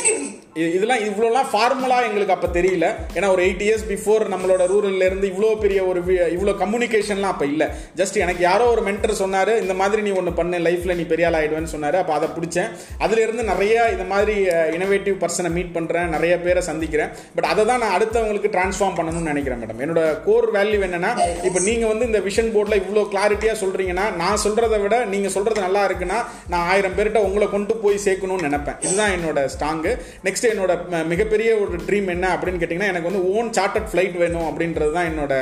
இதெல்லாம் 0.62 1.04
இவ்வளோலாம் 1.08 1.48
ஃபார்முலா 1.52 1.96
எங்களுக்கு 2.08 2.34
அப்போ 2.34 2.48
தெரியல. 2.56 2.86
ஏன்னா 3.16 3.28
ஒரு 3.34 3.42
எயிட் 3.46 3.62
இயர்ஸ் 3.66 3.86
பிஃபோர் 3.92 4.22
நம்மளோட 4.32 4.62
ரூரல்லேருந்து 4.72 5.26
இவ்வளோ 5.32 5.48
பெரிய 5.64 5.80
ஒரு 5.90 6.00
இவ்வளோ 6.36 6.52
கம்யூனிகேஷன்லாம் 6.62 7.32
அப்போ 7.34 7.46
இல்லை. 7.52 7.66
ஜஸ்ட் 8.00 8.16
எனக்கு 8.24 8.42
யாரோ 8.48 8.66
ஒரு 8.74 8.82
மென்டர் 8.88 9.14
சொன்னார் 9.22 9.52
இந்த 9.62 9.74
மாதிரி 9.80 10.02
நீ 10.06 10.12
ஒன்று 10.20 10.32
பண்ணு 10.40 10.58
லைஃப்பில் 10.66 10.96
நீ 11.00 11.06
பெரிய 11.12 11.28
ஆள் 11.28 11.38
ஆகிடுவேன்னு 11.38 11.72
சொன்னார். 11.74 11.98
அப்போ 12.02 12.14
அதை 12.18 12.28
பிடிச்சேன். 12.36 12.68
அதுலேருந்து 13.06 13.44
நிறைய 13.52 13.74
இந்த 13.94 14.06
மாதிரி 14.12 14.36
இனோவேட்டிவ் 14.76 15.16
பர்சனை 15.24 15.52
மீட் 15.56 15.74
பண்ணுறேன் 15.76 16.08
நிறைய 16.16 16.36
பேரை 16.44 16.62
சந்திக்கிறேன். 16.70 17.10
பட் 17.36 17.48
அதை 17.52 17.64
தான் 17.70 17.82
நான் 17.84 17.96
அடுத்தவங்களுக்கு 17.96 18.52
ட்ரான்ஸ்ஃபார்ம் 18.56 18.96
பண்ணணும்னு 18.98 19.32
நினைக்கிறேன் 19.32 19.60
மேடம் 19.64 19.82
என்னோட 19.86 20.04
கோர் 20.28 20.48
வேல்யூ 20.58 20.80
என்னன்னா 20.88 21.12
இப்போ 21.48 21.62
நீங்கள் 21.68 21.92
வந்து 21.92 22.08
இந்த 22.10 22.22
விஷன் 22.28 22.52
போர்டில் 22.56 22.80
இவ்வளோ 22.82 23.04
கிளாரிட்டியாக 23.14 23.58
சொல்கிறீங்கன்னா 23.64 24.06
நான் 24.22 24.42
சொல்கிறத 24.46 24.78
விட 24.84 24.96
நீங்கள் 25.14 25.34
சொல்கிறது 25.38 25.66
நல்லா 25.66 25.84
இருக்குன்னா 25.90 26.20
நான் 26.54 26.66
ஆயிரம் 26.70 26.96
பேர்கிட்ட 26.98 27.26
உங்களை 27.28 27.48
கொண்டு 27.56 27.76
போய் 27.84 28.02
சேர்க்கணும்னு 28.06 28.48
நினைப்பேன். 28.50 28.80
இதுதான் 28.86 29.14
என்னோட 29.18 29.40
ஸ்ட்ராங்கு 29.56 29.92
நெக்ஸ்ட் 30.26 30.42
என்னோட 30.49 30.73
ம- 30.91 31.06
மிகப்பெரிய 31.06 31.58
ஒரு 31.58 31.76
ட்ரீம் 31.87 32.08
என்ன 32.08 32.35
அப்படின்னு 32.35 32.61
கேட்டிங்கன்னா 32.61 32.87
எனக்கு 32.87 33.11
வந்து 33.11 33.32
ஓன் 33.32 33.50
சார்ட்டர்ட் 33.50 33.91
ஃப்ளைட் 33.93 34.17
வேணும் 34.17 34.49
அப்படின்றது 34.50 34.93
தான் 34.93 35.08
என்னோட 35.08 35.35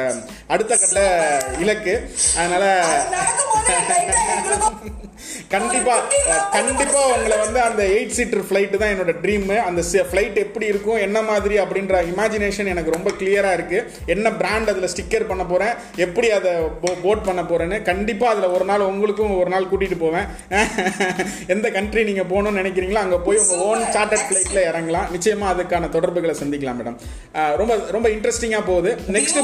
அடுத்த 0.47 0.77
கட்ட 0.77 1.01
இலக்கு. 1.59 1.95
அதனால 2.37 2.65
கண்டிப்பா 5.55 5.95
கண்டிப்பா 6.57 7.01
உங்களை 7.15 7.37
வந்து 7.45 7.61
அந்த 7.61 7.83
எயிட் 7.95 8.17
சீட்டர் 8.19 8.45
ஃப்ளைட் 8.49 8.77
தான் 8.83 8.93
என்னோட 8.95 9.13
ட்ரீம் 9.25 9.49
அந்த 9.69 9.83
ஃப்ளைட் 10.11 10.37
எப்படி 10.45 10.67
இருக்கும் 10.67 11.01
என்ன 11.07 11.19
மாதிரி 11.23 11.57
அப்படின்ற 11.65 11.97
இமேஜினேஷன் 12.13 12.71
எனக்கு 12.75 12.95
ரொம்ப 12.97 13.11
கிளியரா 13.21 13.53
இருக்கு. 13.59 13.79
என்ன 14.15 14.33
பிராண்ட் 14.41 14.71
அதுல 14.73 14.89
ஸ்டிக்கர் 14.95 15.29
பண்ண 15.31 15.45
போறேன் 15.45 15.75
எப்படி 16.07 16.31
அதை 16.39 16.53
போட் 17.05 17.25
பண்ண 17.29 17.43
போறேன்னு 17.51 17.79
கண்டிப்பா 17.91 18.27
அதுல 18.33 18.51
ஒரு 18.57 18.65
நாள் 18.71 18.89
உங்களுக்கும் 18.91 19.37
ஒரு 19.41 19.51
நாள் 19.55 19.69
கூட்டிட்டு 19.73 19.99
போவேன். 20.05 20.27
எந்த 21.55 21.67
கண்ட்ரி 21.77 22.05
நீங்க 22.11 22.25
போகணும்னு 22.33 22.61
நினைக்கிறீங்களோ 22.63 23.03
அங்க 23.05 23.19
போய் 23.27 23.41
உங்க 23.43 23.57
ஓன் 23.69 23.85
சார்ட்டர்ட் 23.97 24.27
ஃப்ளைட்ல 24.29 24.63
இறங்கலாம். 24.71 25.09
நிச்சயமா 25.17 25.47
அதுக்கான 25.55 25.91
தொடர்புகளை 25.97 26.35
சந்திக்கலாம் 26.43 26.81
மேடம் 26.81 26.99
ரொம்ப 27.61 27.73
ரொம்ப 27.97 28.09
இன்ட்ரெஸ்டிங்கா 28.17 28.63
போகுது. 28.71 28.93
Next 29.17 29.39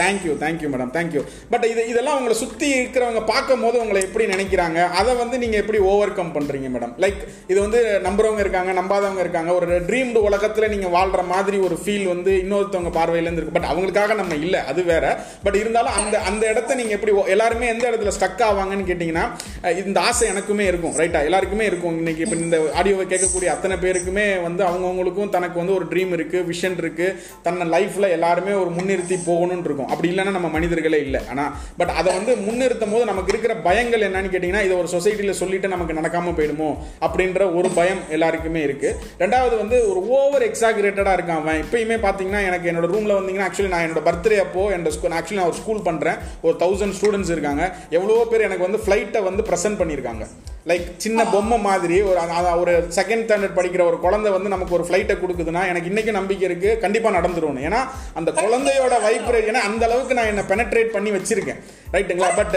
thank you 0.00 0.32
thank you 0.42 0.68
madam 0.74 0.92
thank you 0.96 1.22
but 1.52 1.64
இது 1.72 1.82
இதெல்லாம் 1.92 2.18
உங்களை 2.20 2.36
சுற்றி 2.42 2.68
இருக்கிறவங்க 2.78 3.22
பார்க்கும் 3.32 3.64
போது 3.64 3.76
உங்களை 3.82 4.00
எப்படி 4.06 4.24
நினைக்கிறாங்க? 4.34 4.71
அதை 4.80 5.14
வந்து 5.14 5.38
நீங்கள் 5.38 5.60
எப்படி 5.60 5.78
ஓவர் 5.78 6.14
கம் 6.14 6.32
பண்ணுறீங்க 6.34 6.68
மேடம் 6.76 6.94
லைக் 6.98 7.20
இது 7.46 7.60
வந்து 7.60 8.00
நம்புறவங்க 8.04 8.38
இருக்காங்க 8.38 8.72
நம்பாதவங்க 8.72 9.20
இருக்காங்க. 9.20 9.54
ஒரு 9.54 9.80
ட்ரீம்டு 9.80 10.14
உலகத்தில் 10.14 10.68
நீங்கள் 10.68 10.90
வாழ்கிற 10.90 11.22
மாதிரி 11.22 11.56
ஒரு 11.56 11.78
ஃபீல் 11.84 12.06
வந்து 12.06 12.32
இன்னொருத்தவங்க 12.44 12.90
பார்வையிலேருந்து 12.98 13.40
இருக்கு. 13.40 13.60
பட் 13.60 13.70
அவங்களுக்காக 13.70 14.14
நம்ம 14.14 14.34
இல்லை 14.34 14.60
அது 14.60 14.82
வேற. 14.84 15.24
பட் 15.42 15.54
இருந்தாலும் 15.54 15.92
அந்த 15.92 16.18
அந்த 16.18 16.46
இடத்த 16.46 16.74
நீங்கள் 16.74 16.92
எப்படி 16.92 17.12
ஓ- 17.12 17.24
எல்லாருமே 17.24 17.66
எந்த 17.66 17.90
இடத்துல 17.90 18.12
ஸ்டக் 18.20 18.42
ஆவாங்கன்னு 18.42 18.88
கேட்டிங்கன்னா 18.90 19.76
இந்த 19.86 20.00
ஆசை 20.00 20.28
எனக்குமே 20.30 20.60
இருக்கும் 20.60 20.96
ரைட்டா 20.96 21.24
எல்லாருக்குமே 21.24 21.64
இருக்கும். 21.64 21.96
இன்னைக்கு 21.96 22.24
இப்போ 22.24 22.36
இந்த 22.36 22.58
ஆடியோவை 22.82 23.06
கேட்கக்கூடிய 23.12 23.44
அத்தனை 23.44 23.76
பேருக்குமே 23.76 24.42
வந்து 24.42 24.64
அவங்கவுங்களுக்கும் 24.64 25.28
தனக்கு 25.28 25.58
வந்து 25.58 25.74
ஒரு 25.74 25.84
ட்ரீம் 25.84 26.12
இருக்குது 26.18 26.52
விஷன் 26.52 26.76
இருக்குது 26.82 27.14
தன்னை 27.42 27.68
லைஃப்பில் 27.68 28.10
எல்லாருமே 28.10 28.52
ஒரு 28.52 28.70
முன்னிறுத்தி 28.70 29.18
போகணும்னு 29.26 29.64
இருக்கும். 29.64 29.88
அப்படி 29.88 30.16
இல்லைன்னா 30.16 30.30
நம்ம 30.30 30.48
மனிதர்களே 30.48 31.00
இல்லை. 31.00 31.20
ஆனால் 31.28 31.52
பட் 31.76 31.88
அதை 31.88 32.16
வந்து 32.16 32.34
முன்னிறுத்தும் 32.34 32.92
போது 32.92 33.04
நமக்கு 33.04 33.38
இருக்கிற 33.38 33.54
பயங்கள் 33.64 34.04
என்னன்னு 34.06 34.30
கேட்டிங்கன்னா 34.34 34.61
இதை 34.66 34.74
ஒரு 34.82 34.88
சொசைட்டியில் 34.94 35.38
சொல்லிட்டு 35.40 35.72
நமக்கு 35.74 35.98
நடக்காமல் 35.98 36.36
போயிடுமோ 36.38 36.70
அப்படின்ற 37.06 37.40
ஒரு 37.58 37.70
பயம் 37.78 38.02
எல்லாருக்குமே 38.16 38.62
இருக்குது 38.68 38.96
ரெண்டாவது 39.22 39.54
வந்து 39.62 39.78
ஒரு 39.90 40.02
ஓவர் 40.18 40.46
எக்ஸாகுரேட்டடாக 40.50 41.16
இருக்கான் 41.18 41.42
அவன். 41.42 41.60
இப்போயுமே 41.64 41.98
பார்த்தீங்கன்னா 42.06 42.42
எனக்கு 42.50 42.70
என்னோட 42.72 42.88
ரூமில் 42.94 43.16
வந்தீங்கன்னா 43.18 43.48
ஆக்சுவலி 43.48 43.72
நான் 43.74 43.86
என்னோட 43.88 44.02
பர்த்டே 44.08 44.38
அப்போ 44.46 44.64
என்னோட 44.76 44.92
ஸ்கூல் 44.96 45.18
ஆக்சுவலி 45.18 45.40
நான் 45.40 45.50
ஒரு 45.52 45.60
ஸ்கூல் 45.62 45.84
பண்ணுறேன் 45.90 46.18
ஒரு 46.46 46.56
தௌசண்ட் 46.64 46.96
ஸ்டூடெண்ட்ஸ் 47.00 47.34
இருக்காங்க. 47.34 47.62
எவ்வளோ 47.98 48.24
பேர் 48.32 48.46
எனக்கு 48.48 48.66
வந்து 48.68 48.82
ஃப்ளைட்டை 48.86 49.22
வந்து 49.28 49.44
ப்ரெசென்ட் 49.50 49.80
பண்ணியிருக்காங்க. 49.82 50.24
லைக் 50.70 50.84
சின்ன 51.04 51.20
பொம்மை 51.30 51.56
மாதிரி 51.68 51.96
ஒரு 52.08 52.20
ஒரு 52.62 52.72
செகண்ட் 52.96 53.24
ஸ்டாண்டர்ட் 53.26 53.56
படிக்கிற 53.56 53.82
ஒரு 53.90 53.96
குழந்தை 54.04 54.30
வந்து 54.34 54.52
நமக்கு 54.54 54.76
ஒரு 54.78 54.84
ஃப்ளைட்டை 54.88 55.14
கொடுக்குதுன்னா 55.22 55.62
எனக்கு 55.70 55.90
இன்றைக்கும் 55.90 56.18
நம்பிக்கை 56.18 56.44
இருக்குது 56.48 56.78
கண்டிப்பாக 56.84 57.16
நடந்துரும் 57.18 57.60
ஏன்னா 57.68 57.80
அந்த 58.20 58.30
குழந்தையோட 58.42 58.94
வைப்ரேட் 59.06 59.48
ஏன்னா 59.50 59.62
அந்த 59.70 59.82
அளவுக்கு 59.88 60.18
நான் 60.18 60.30
என்னை 60.32 60.44
பெனட்ரேட் 60.52 60.94
பண்ணி 60.96 61.12
வச்சுருக்கேன். 61.16 61.60
ரைட்டுங்களா 61.96 62.30
பட் 62.40 62.56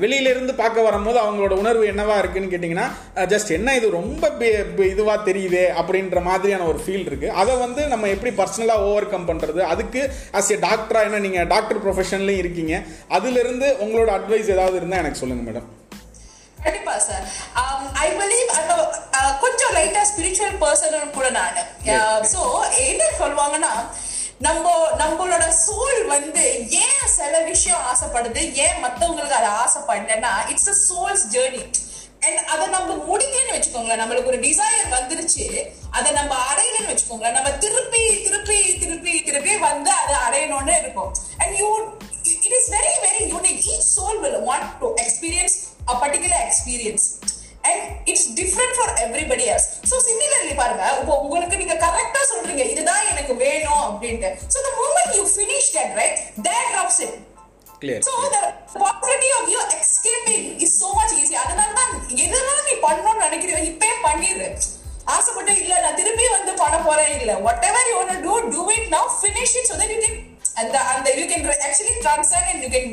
வெளியில 0.00 0.30
இருந்து 0.32 0.54
பார்க்க 0.54 0.82
வரும்போது 0.82 1.18
அவங்களோட 1.22 1.54
உணர்வு 1.62 1.84
என்னவா 1.86 2.16
இருக்குன்னு 2.18 2.52
கேட்டிங்கன்னா 2.52 2.86
ஜஸ்ட் 3.32 3.50
என்ன 3.50 3.74
இது? 3.74 3.90
ரொம்ப 3.90 4.28
பி- 4.40 4.50
பி- 4.76 4.90
இதுவா 4.90 5.14
தெரியுதே 5.24 5.64
அப்படின்ற 5.80 6.22
மாதிரியான 6.22 6.64
ஒரு 6.64 6.80
ஃபீல் 6.84 7.06
இருக்கு. 7.08 7.30
அதை 7.40 7.56
வந்து 7.56 7.86
நம்ம 7.86 8.08
எப்படி 8.08 8.32
பர்சனலாக 8.36 8.84
ஓவர் 8.88 9.10
கம் 9.10 9.28
பண்றது? 9.28 9.60
அதுக்கு 9.72 10.00
அஸ் 10.32 10.50
எ 10.50 10.58
டாக்டரா 10.66 11.02
ஏன்னா 11.06 11.20
நீங்க 11.26 11.42
டாக்டர் 11.54 11.82
ப்ரொஃபஷன்லையும் 11.84 12.42
இருக்கீங்க. 12.44 12.74
அதுல 13.08 13.40
இருந்து 13.40 13.76
உங்களோட 13.80 14.10
அட்வைஸ் 14.18 14.52
ஏதாவது 14.56 14.76
இருந்தால் 14.76 15.02
எனக்கு 15.02 15.22
சொல்லுங்க 15.22 15.44
மேடம் 15.50 15.68
கண்டிப்பா 16.62 16.94
சார் 16.98 17.24
ஐ 18.04 18.08
பிலீவ் 18.12 18.50
அந்த 18.58 18.72
uh, 19.18 19.32
கொஞ்சம் 19.40 19.74
லைட்டா 19.76 20.02
ஸ்பிரிச்சுவல் 20.10 20.56
பர்சன் 20.60 21.10
கூட 21.12 21.28
நான். 21.30 21.58
சோ 22.32 22.40
என்ன 22.86 23.02
சொல்லுவாங்கன்னா 23.20 23.72
நம்ம 24.46 24.72
நம்மளோட 24.98 25.44
சோல் 25.66 26.00
வந்து 26.06 26.42
ஏன் 26.82 27.06
சில 27.06 27.40
விஷயம் 27.40 27.84
ஆசைப்படுது? 27.90 28.42
ஏன் 28.64 28.84
மத்தவங்களுக்கு 28.84 29.38
அதை 29.40 29.48
ஆசைப்படலன்னா 29.62 30.32
it's 30.48 30.68
a 30.68 30.76
soul's 30.88 31.24
journey 31.32 31.62
and 32.26 32.38
அதை 32.52 32.66
நம்ம 32.66 32.94
முடிக்கணும்னு 33.08 33.54
வச்சுக்கோங்களேன் 33.56 34.00
நம்மளுக்கு 34.02 34.30
ஒரு 34.32 34.40
டிசைர் 34.40 34.94
வந்துருச்சு 34.96 35.46
அதை 35.90 36.12
நம்ம 36.12 36.34
அடையணும்னு 36.50 36.90
வச்சுக்கோங்களேன் 36.92 37.36
நம்ம 37.38 37.50
திருப்பி 37.64 38.22
திருப்பி 38.24 38.78
திருப்பி 38.78 39.22
திருப்பி 39.22 39.56
வந்து 39.56 39.90
அதை 39.90 40.16
அடையணும்னு 40.26 40.78
இருக்கும். 40.78 41.12
And 41.38 41.56
you 41.58 41.68
it 42.44 42.56
is 42.58 42.70
very 42.72 42.94
very 43.06 43.22
unique 43.34 43.62
each 43.72 43.88
soul 43.96 44.20
will 44.20 44.40
want 44.50 44.70
to 44.80 44.94
experience 45.04 45.56
a 45.88 45.96
particular 46.02 46.44
experience 46.48 47.06
and 47.64 47.78
it's 48.06 48.34
different 48.34 48.72
for 48.80 48.88
everybody 49.04 49.46
else 49.54 49.66
so 49.90 49.96
similarly 50.08 50.54
பாருங்க 50.60 50.84
இப்போ 51.00 51.14
உங்களுக்கு 51.24 51.60
நீங்க 51.62 51.76
கரெக்டா 51.84 52.22
சொல்றீங்க 52.32 52.64
இதுதான் 52.72 53.08
எனக்கு 53.12 53.34
வேணும் 53.44 53.82
அப்படின்ட்டு 53.88 54.30
so 54.54 54.58
the 54.68 54.74
moment 54.82 55.10
you 55.18 55.24
finish 55.40 55.68
that 55.76 55.90
right 56.00 56.16
that 56.48 56.64
drops 56.74 56.98
it 57.06 57.14
clear 57.82 58.06
so 58.08 58.14
the 58.36 58.42
possibility 58.84 59.30
of 59.38 59.44
you 59.52 59.60
escaping 59.80 60.44
is 60.64 60.72
so 60.82 60.90
much 60.98 61.12
easy 61.20 61.36
அதனால 61.44 61.70
தான் 61.80 61.92
எதெல்லாம் 62.24 62.64
நீ 62.68 62.74
பண்ணணும்னு 62.86 63.24
நினைக்கிறியோ 63.26 63.60
இப்பே 63.70 63.92
பண்ணிடு 64.06 64.48
ஆசைப்பட்டு 65.16 65.52
இல்ல 65.62 65.74
நான் 65.84 65.98
திருப்பி 66.00 66.24
வந்து 66.36 66.52
பண்ண 66.62 66.78
போறேன் 66.88 67.12
இல்ல 67.18 67.34
whatever 67.68 67.86
you 67.90 67.94
want 68.00 68.24
to 68.26 68.34
do 68.54 68.64
it 68.76 68.88
now 68.96 69.06
finish 69.20 69.54
it 69.60 69.70
so 69.70 69.76
that 69.80 69.90
you 69.94 70.00
can 70.06 70.16
and 70.60 70.68
the, 70.74 70.80
and 70.92 71.06
the, 71.06 71.12
you 71.20 71.26
can 71.32 71.42
actually 71.66 71.94
transcend 72.04 72.46
and 72.52 72.60
you 72.64 72.70
can 72.74 72.86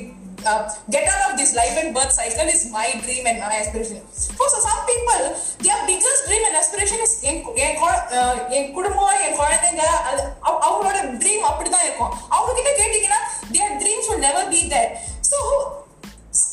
uh, 0.44 0.60
get 0.88 1.04
out 1.06 1.22
of 1.26 1.38
this 1.38 1.50
life 1.54 1.74
and 1.80 1.94
birth 1.94 2.12
cycle 2.12 2.48
is 2.48 2.62
my 2.70 2.86
dream 3.04 3.26
and 3.26 3.38
my 3.40 3.56
aspiration. 3.62 3.98
For 4.38 4.46
so 4.48 4.58
some 4.60 4.80
people, 4.90 5.22
their 5.64 5.80
biggest 5.86 6.20
dream 6.28 6.44
and 6.48 6.56
aspiration 6.56 7.00
is 7.06 7.12
என் 7.30 7.42
கு- 7.44 7.56
என் 7.64 7.76
குழ- 7.80 8.06
அஹ் 8.18 8.40
என் 8.58 8.72
குடும்பம் 8.76 9.20
என் 9.26 9.36
குழந்தைங்க 9.40 9.84
அது 10.10 10.22
அவ- 10.48 10.60
அவங்களோட 10.66 10.98
dream 11.22 11.44
அப்படிதான் 11.50 11.86
இருக்கும் 11.88 12.14
அவங்க 12.28 12.54
கிட்ட 12.58 12.72
கேட்டீங்கன்னா 12.80 13.20
their 13.56 13.70
dreams 13.82 14.06
will 14.10 14.22
never 14.28 14.44
be 14.56 14.62
there. 14.74 14.90
So 15.30 15.38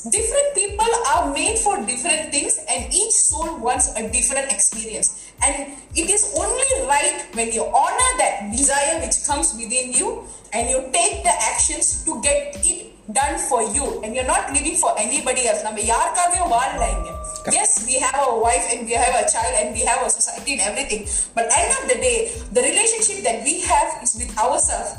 different 0.10 0.50
people 0.56 0.92
are 1.14 1.24
made 1.34 1.58
for 1.60 1.74
different 1.92 2.32
things 2.34 2.54
and 2.68 2.94
each 2.94 3.16
soul 3.24 3.50
wants 3.68 3.88
a 3.96 4.04
different 4.16 4.52
experience 4.52 5.10
and 5.46 5.56
it 6.02 6.10
is 6.16 6.24
only 6.44 6.70
right 6.94 7.20
when 7.40 7.52
you 7.58 7.64
honor 7.82 8.10
that 8.22 8.36
desire 8.52 8.96
which 9.04 9.18
comes 9.30 9.54
within 9.62 9.94
you 9.94 10.10
and 10.54 10.70
you 10.74 10.80
take 10.98 11.16
the 11.24 11.36
actions 11.52 11.88
to 12.08 12.20
get 12.22 12.40
it 12.72 12.80
done 13.20 13.36
for 13.50 13.62
you 13.76 13.86
and 14.04 14.16
you're 14.16 14.32
not 14.36 14.52
living 14.58 14.78
for 14.84 14.92
anybody 15.06 15.44
else 15.50 15.62
நம்ம 15.68 15.84
யாருக்காகவும் 15.94 16.54
வாழல 16.56 16.84
இங்க 16.96 17.12
yes 17.58 17.72
we 17.90 17.96
have 18.04 18.16
our 18.24 18.38
wife 18.46 18.66
and 18.74 18.82
we 18.90 18.96
have 19.04 19.16
a 19.24 19.26
child 19.34 19.54
and 19.60 19.68
we 19.78 19.84
have 19.90 20.02
a 20.08 20.12
society 20.18 20.52
and 20.56 20.64
everything 20.70 21.04
but 21.36 21.46
end 21.62 21.72
of 21.80 21.84
the 21.92 21.98
day 22.08 22.18
the 22.58 22.64
relationship 22.70 23.20
that 23.28 23.38
we 23.48 23.56
have 23.72 23.90
is 24.06 24.14
with 24.22 24.34
ourselves 24.46 24.92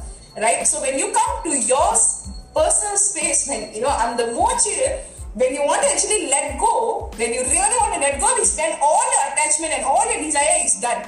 right 0.47 0.63
so 0.71 0.77
when 0.87 0.97
you 1.03 1.09
come 1.21 1.35
to 1.47 1.53
yours 1.73 2.03
personal 2.59 2.97
space 3.11 3.41
when 3.51 3.63
you 3.75 3.83
know 3.85 3.95
and 4.05 4.13
the 4.23 4.29
mochi 4.39 4.77
when 5.41 5.51
you 5.57 5.63
want 5.71 5.81
to 5.85 5.89
actually 5.95 6.23
let 6.35 6.47
go 6.67 6.73
when 7.21 7.31
you 7.37 7.43
really 7.55 7.79
want 7.83 7.93
to 7.97 8.01
let 8.07 8.17
go 8.25 8.31
is 8.45 8.53
when 8.61 8.73
all 8.89 9.05
the 9.15 9.21
attachment 9.29 9.73
and 9.77 9.85
all 9.93 10.05
the 10.13 10.19
desire 10.27 10.57
is 10.69 10.75
done 10.87 11.03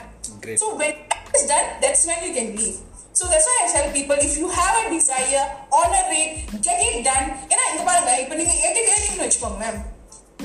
Great. 0.44 0.58
so 0.62 0.66
when 0.82 0.92
that 1.10 1.24
is 1.38 1.44
done 1.52 1.66
that's 1.84 2.02
when 2.10 2.18
you 2.26 2.32
can 2.38 2.48
leave 2.60 2.78
So 3.17 3.23
that's 3.31 3.45
why 3.49 3.57
I 3.63 3.67
tell 3.73 3.87
people 3.97 4.17
if 4.27 4.33
you 4.41 4.47
have 4.59 4.75
a 4.81 4.85
desire 4.95 5.45
honor 5.77 6.05
it 6.21 6.31
get 6.67 6.79
it 6.87 6.97
done 7.09 7.27
ஏன்னா 7.51 7.65
இங்க 7.73 7.83
பாருங்க 7.89 8.13
இப்போ 8.23 8.35
நீங்க 8.41 8.55
எட்டு 8.67 8.79
கேட்டீங்கன்னு 8.89 9.27
வச்சுக்கோங்க 9.27 9.67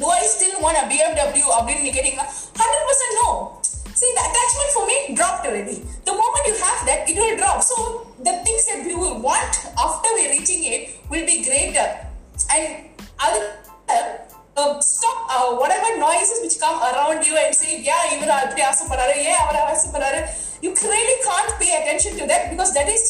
do 0.02 0.08
I 0.18 0.26
still 0.34 0.56
want 0.64 0.78
a 0.82 0.86
BMW 0.92 1.44
அப்படின்னு 1.58 1.82
நீங்க 1.82 1.96
கேட்டீங்கன்னா 1.98 2.28
100% 2.66 3.20
no 3.22 3.28
See, 4.00 4.10
the 4.16 4.22
attachment 4.28 4.70
for 4.74 4.84
me 4.90 5.14
dropped 5.14 5.46
already. 5.46 5.74
The 6.08 6.12
moment 6.12 6.44
you 6.46 6.54
have 6.54 6.86
that, 6.86 7.00
it 7.10 7.16
will 7.22 7.36
drop. 7.36 7.58
So, 7.62 7.74
the 8.28 8.32
things 8.46 8.64
that 8.68 8.86
we 8.86 8.94
will 8.94 9.18
want 9.20 9.54
after 9.86 10.08
we're 10.16 10.30
reaching 10.30 10.62
it 10.64 10.82
will 11.10 11.26
be 11.26 11.44
greater. 11.48 11.86
And 12.54 12.89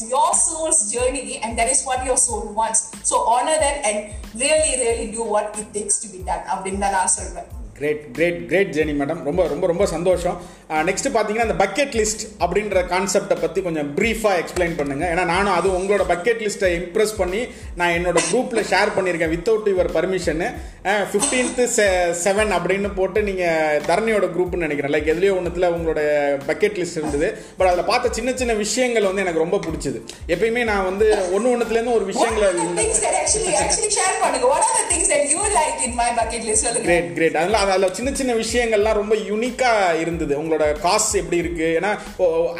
It's 0.01 0.09
your 0.09 0.33
soul's 0.35 0.91
journey 0.91 1.41
and 1.45 1.59
that 1.59 1.69
is 1.71 1.85
what 1.85 2.07
your 2.07 2.17
soul 2.17 2.55
wants. 2.55 2.81
So 3.05 3.17
honor 3.29 3.57
that 3.61 3.85
and 3.85 3.99
really, 4.35 4.73
really 4.81 5.13
do 5.13 5.25
what 5.25 5.59
it 5.59 5.67
takes 5.75 5.99
to 6.01 6.09
be 6.09 6.21
done. 6.25 6.43
அப்படின்னு 6.53 6.81
தான் 6.85 6.95
நான் 6.97 7.13
சொல்வேன் 7.17 7.49
great 7.77 8.01
great 8.17 8.39
great 8.51 8.71
journey 8.77 8.95
madam 9.01 9.21
ரொம்ப 9.29 9.43
ரொம்ப 9.53 9.67
ரொம்ப 9.73 9.85
சந்தோஷம் 9.93 10.39
next 10.89 11.09
பார்த்தீங்கன்னா 11.15 11.47
அந்த 11.49 11.57
பக்கெட் 11.63 11.95
லிஸ்ட் 11.99 12.23
அப்படின்ற 12.45 12.81
கான்செப்டை 12.93 13.37
பற்றி 13.45 13.61
கொஞ்சம் 13.67 13.89
ப்ரீஃபாக 13.97 14.41
எக்ஸ்பிளைன் 14.43 14.75
பண்ணுங்க. 14.81 15.05
ஏன்னா 15.13 15.25
நானும் 15.33 15.55
அது 15.59 15.69
உங்களோட 15.79 16.05
பக்கெட் 16.13 16.43
லிஸ்ட்டை 16.45 16.71
இம்ப்ரெஸ் 16.81 17.15
பண்ணி 17.21 17.41
நான் 17.81 17.95
என்னோட 17.99 18.19
குரூப்பில் 18.31 18.69
ஷேர் 18.73 18.95
பண்ணியிருக்கேன் 18.97 19.33
without 19.35 19.71
your 19.73 19.91
permission 19.97 20.49
fifteenth 21.13 21.65
seven 22.25 22.53
அப்படின்னு 22.59 22.91
போட்டு 22.99 23.23
நீங்கள் 23.29 23.81
தரணியோட 23.89 24.29
குரூப்னு 24.37 24.65
நினைக்கிறேன். 24.67 24.95
லைக் 24.97 25.11
எதுலேயோ 25.15 25.35
ஒன்றுத்தில் 25.41 25.69
உங்களோட 25.77 26.01
பக்கெட் 26.51 26.79
லிஸ்ட் 26.83 27.01
இருந்தது. 27.01 27.31
பட் 27.59 27.71
அதில் 27.71 27.89
பார்த்த 27.91 28.15
சின்ன 28.19 28.37
சின்ன 28.43 28.53
விஷயங்கள் 28.65 29.09
வந்து 29.09 29.25
எனக்கு 29.25 29.45
ரொம்ப 29.45 29.61
பிடிச்சது. 29.67 30.01
எப்பயுமே 30.35 30.65
நான் 30.73 30.87
வந்து 30.91 31.09
ஒன்று 31.35 31.53
ஒன்றுத்துலேருந்து 31.55 31.97
ஒரு 31.99 32.07
விஷயங்களை 32.13 32.49
கிரேட் 36.87 37.13
கிரேட் 37.17 37.37
அதில் 37.43 37.61
அதில் 37.63 37.95
சின்ன 37.99 38.11
சின்ன 38.21 38.33
விஷயங்கள்லாம் 38.45 38.99
ரொம்ப 39.03 39.15
யூனிக்காக 39.31 40.01
இருந்தது. 40.05 40.33
உங்களோட 40.41 40.60
காஸ்ட் 40.85 41.19
எப்படி 41.21 41.39
இருக்குது 41.43 41.71
ஏன்னா 41.79 41.91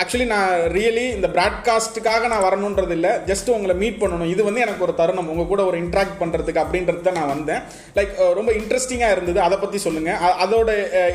ஆக்சுவலி 0.03 0.27
நான் 0.35 0.53
ரியலி 0.77 1.07
இந்த 1.17 1.29
ப்ராட்காஸ்ட்டுக்காக 1.37 2.29
நான் 2.33 2.45
வரணுன்றது 2.49 2.95
இல்லை. 2.99 3.13
ஜஸ்ட் 3.31 3.49
உங்களை 3.57 3.77
மீட் 3.83 4.01
பண்ணணும். 4.03 4.33
இது 4.35 4.45
வந்து 4.49 4.65
எனக்கு 4.67 4.85
ஒரு 4.87 4.95
தருணம். 5.01 5.31
உங்கள் 5.35 5.51
கூட 5.53 5.65
ஒரு 5.71 5.79
இன்ட்ராக்ட் 5.85 6.19
பண்ணுறதுக்கு 6.23 6.63
அப்படின்றது 6.65 7.03
தான் 7.09 7.19
நான் 7.21 7.33
வந்தேன். 7.35 7.63
லைக் 7.99 8.13
ரொம்ப 8.39 8.51
இன்ட்ரெஸ்டிங்காக 8.61 9.15
இருந்தது. 9.17 9.41
அதை 9.47 9.59
பற்றி 9.65 9.81
சொல்லுங்கள் 9.87 10.21
அதோட 10.47 10.71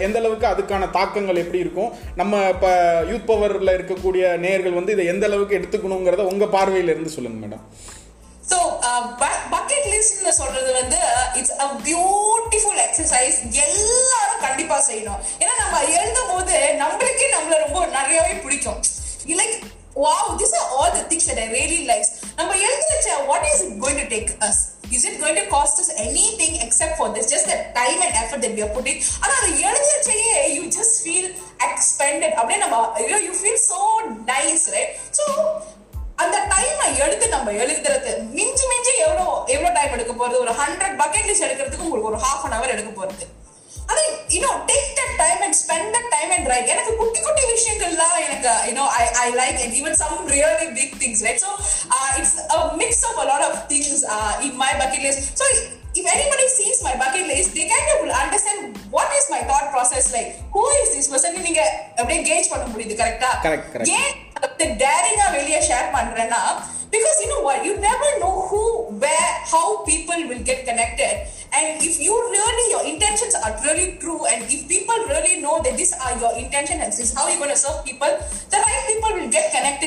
எந்த 0.07 0.19
அளவுக்கு 0.23 0.47
அதுக்கான 0.53 0.89
தாக்கங்கள் 0.99 1.41
எப்படி 1.43 1.63
இருக்கும்? 1.65 1.91
நம்ம 2.21 2.43
இப்போ 2.55 2.71
யூத் 3.11 3.29
பவரில் 3.31 3.75
இருக்கக்கூடிய 3.77 4.23
நேயர்கள் 4.45 4.79
வந்து 4.79 4.95
இதை 4.97 5.05
எந்த 5.13 5.25
அளவுக்கு 5.31 5.59
எடுத்துக்கணுங்கிறத 5.59 6.25
உங்கள் 6.33 6.53
பார்வையிலிருந்து 6.57 7.15
சொல்லுங்கள் 7.17 7.43
மேடம் 7.45 7.63
ஸோ 8.49 8.57
பக்கெட் 9.53 9.87
லிஸ்ட்னு 9.93 10.33
சொல்றது 10.39 10.71
வந்து 10.73 10.99
இட்ஸ் 11.39 11.55
அ 11.59 11.69
பியூட்டிஃபுல் 11.87 12.81
எக்ஸசைஸ் 12.85 13.37
எல்லாரும் 13.65 14.43
கண்டிப்பா 14.45 14.77
செய்யணும் 14.89 15.21
ஏன்னா 15.41 15.55
நம்ம 15.63 15.79
எழுதும் 15.95 16.31
போது 16.33 16.57
நம்மளுக்கே 16.83 17.29
நம்மள 17.35 17.57
ரொம்ப 17.65 17.81
நிறையவே 17.97 18.35
பிடிக்கும் 18.45 18.79
like 19.35 19.55
wow 20.03 20.29
this 20.39 20.55
are 20.59 20.69
all 20.77 20.93
the 20.95 21.03
things 21.11 21.27
that 21.29 21.41
I 21.43 21.49
really 21.53 21.81
likes 21.91 22.09
நம்ம 22.39 22.51
எழுதி 22.63 22.87
வச்ச 22.93 23.11
what 23.29 23.45
is 23.51 23.61
it 23.65 23.77
going 23.83 24.01
to 24.01 24.07
take 24.15 24.31
us 24.47 24.59
is 24.95 25.05
it 25.09 25.17
going 25.21 25.39
to 25.41 25.45
cost 25.53 25.79
us 25.83 25.91
anything 26.41 26.57
except 26.65 26.97
for 26.97 27.13
this 27.15 27.29
just 27.33 27.49
that 27.51 27.65
time 27.79 27.99
and 28.05 28.17
effort 28.23 28.43
that 28.45 28.59
you 28.61 28.67
put 28.75 28.89
it 28.93 29.01
ஆனால் 29.21 29.37
அதை 29.39 29.51
எழுதி 29.63 29.89
வச்சையே 29.93 30.35
you 30.57 30.65
just 30.77 30.97
feel 31.03 31.29
expended 31.69 32.35
அப்படியே 32.39 32.59
நம்ம 32.65 32.81
ஐயோ 33.01 33.19
you 33.27 33.33
feel 33.39 33.63
so 33.69 33.79
nice 34.31 34.65
right 34.75 34.93
so 35.19 35.25
அந்த 36.23 36.37
டைமை 36.51 36.89
எடுத்து 37.05 37.25
நம்ம 37.35 37.51
எழுதுறது 37.63 38.11
மிஞ்சி 38.37 38.65
மிஞ்சி 38.71 38.93
எவ்வளோ 39.05 39.25
எவ்வளோ 39.55 39.71
டைம் 39.77 39.95
எடுக்க 39.95 40.13
போறது? 40.13 40.37
ஒரு 40.43 40.53
ஹண்ட்ரட் 40.61 40.95
பக்கெட் 41.01 41.27
லிஸ்ட் 41.29 41.47
எடுக்கிறதுக்கு 41.47 41.87
உங்களுக்கு 41.87 42.11
ஒரு 42.11 42.19
ஹாஃப் 42.25 42.45
அன் 42.47 42.57
அவர் 42.59 42.73
எடுக்க 42.75 42.91
போறது. 42.91 43.25
அது 43.91 44.03
you know 44.35 44.51
take 44.69 44.91
that 44.99 45.15
time 45.23 45.41
and 45.45 45.57
spend 45.61 45.89
that 45.95 46.09
time 46.13 46.31
and 46.35 46.47
right 46.51 46.71
எனக்கு 46.73 46.91
குட்டி 47.01 47.19
குட்டி 47.25 47.43
விஷயங்கள்லாம் 47.53 48.15
எனக்கு 48.27 48.51
you know 48.69 48.85
I 48.99 49.03
I 49.23 49.27
like 49.41 49.57
and 49.63 49.75
even 49.79 49.97
some 50.03 50.15
really 50.35 50.67
big 50.79 50.95
things 51.03 51.23
right 51.27 51.41
so 51.45 51.51
it's 52.19 52.35
mix 52.83 53.03
of 53.09 53.19
a 53.23 53.25
lot 53.31 53.45
of 53.49 53.59
things 53.71 54.03
in 54.47 54.57
my 54.65 54.71
bucket 54.83 55.05
list 55.07 55.25
so 55.41 55.47
if 55.99 56.07
anybody 56.13 56.45
sees 56.55 56.77
my 56.85 56.93
bucket 57.01 57.25
list, 57.27 57.49
they 57.57 57.65
kind 57.69 57.89
of 57.91 57.97
will 58.01 58.15
understand 58.23 58.57
what 58.95 59.09
is 59.19 59.25
my 59.33 59.39
thought 59.49 59.67
process 59.75 60.05
like. 60.15 60.31
Who 60.55 60.63
is 60.79 60.87
this 60.95 61.07
person? 61.11 61.37
நீங்க 61.45 61.61
அப்படியே 61.99 62.19
gauge 62.29 62.49
பண்ண 62.53 62.65
முடியுது 62.73 62.95
கரெக்டா 63.01 63.29
Correct, 63.45 63.67
correct. 64.54 64.60
ஏன் 64.64 64.76
டேரிங்கா 64.82 65.26
வெளியே 65.38 65.60
share 65.70 65.88
பண்றேன்னா 65.96 66.42
because 66.94 67.18
you 67.22 67.28
know 67.32 67.42
what 67.46 67.58
you 67.66 67.72
never 67.88 68.08
know 68.20 68.32
who 68.50 68.62
where 69.02 69.32
how 69.50 69.66
people 69.90 70.20
will 70.30 70.42
get 70.48 70.60
connected 70.68 71.12
and 71.58 71.66
if 71.88 71.94
you 72.04 72.14
really 72.36 72.66
your 72.72 72.82
intentions 72.92 73.34
are 73.44 73.52
really 73.66 73.86
true 74.02 74.22
and 74.30 74.40
if 74.54 74.62
people 74.72 74.98
really 75.12 75.36
know 75.44 75.56
that 75.64 75.74
these 75.80 75.92
are 76.06 76.14
your 76.22 76.32
intention 76.42 76.76
and 76.82 76.90
this 76.92 77.00
is 77.06 77.12
how 77.18 77.24
you're 77.28 77.42
going 77.44 77.54
to 77.56 77.62
serve 77.64 77.78
people 77.90 78.10
the 78.54 78.58
right 78.64 78.82
people 78.90 79.12
will 79.18 79.30
get 79.38 79.46
connected 79.56 79.83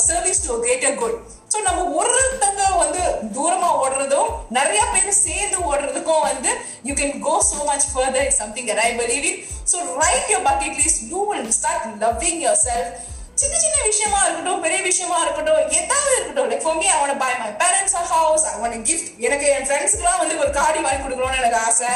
service 0.00 0.42
to 0.46 0.54
greater 0.64 0.96
good 0.96 1.18
so 1.54 1.58
நம்ம 1.62 1.80
ஒருத்தங்க 2.00 2.62
வந்து 2.82 3.02
தூரமா 3.34 3.70
ஓடுறதும் 3.82 4.30
நிறைய 4.50 4.82
பேர் 4.92 5.20
சேர்ந்து 5.20 5.58
ஓடுறதுக்கும் 5.70 6.22
வந்து 6.22 6.50
you 6.84 6.94
can 6.94 7.16
go 7.20 7.34
so 7.48 7.58
much 7.70 7.88
further 7.92 8.26
is 8.28 8.40
something 8.42 8.70
I 8.82 8.90
believe 9.00 9.26
in 9.30 9.40
so 9.72 9.78
right 10.02 10.30
your 10.32 10.46
bucket 10.50 10.78
list 10.82 11.02
you 11.12 11.22
will 11.30 11.52
start 11.52 11.88
loving 12.04 12.40
yourself 12.64 12.90
சின்ன 13.42 13.56
சின்ன 13.64 13.76
விஷயமா 13.90 14.18
இருக்கட்டும் 14.24 14.62
பெரிய 14.64 14.80
விஷயமா 14.88 15.16
இருக்கட்டும் 15.24 15.60
ஏதாவது 15.80 16.12
இருக்கட்டும். 16.18 16.48
Like 16.50 16.64
for 16.66 16.78
me 16.80 16.86
I 16.94 16.98
want 17.00 17.20
buy 17.24 17.30
my 17.42 17.48
parents 17.62 17.96
a 18.00 18.04
house 18.14 18.44
I 18.50 18.54
want 18.62 18.84
gift 18.90 19.10
எனக்கு 19.26 19.46
என் 19.54 19.66
ஃப்ரெண்ட்ஸ்க்குலாம் 19.68 20.20
வந்து 20.22 20.34
ஒரு 20.42 20.50
காடி 20.58 20.80
வாங்கி 20.86 21.00
கொடுக்கணும்னு 21.04 21.40
எனக்கு 21.42 21.60
ஆசை. 21.68 21.90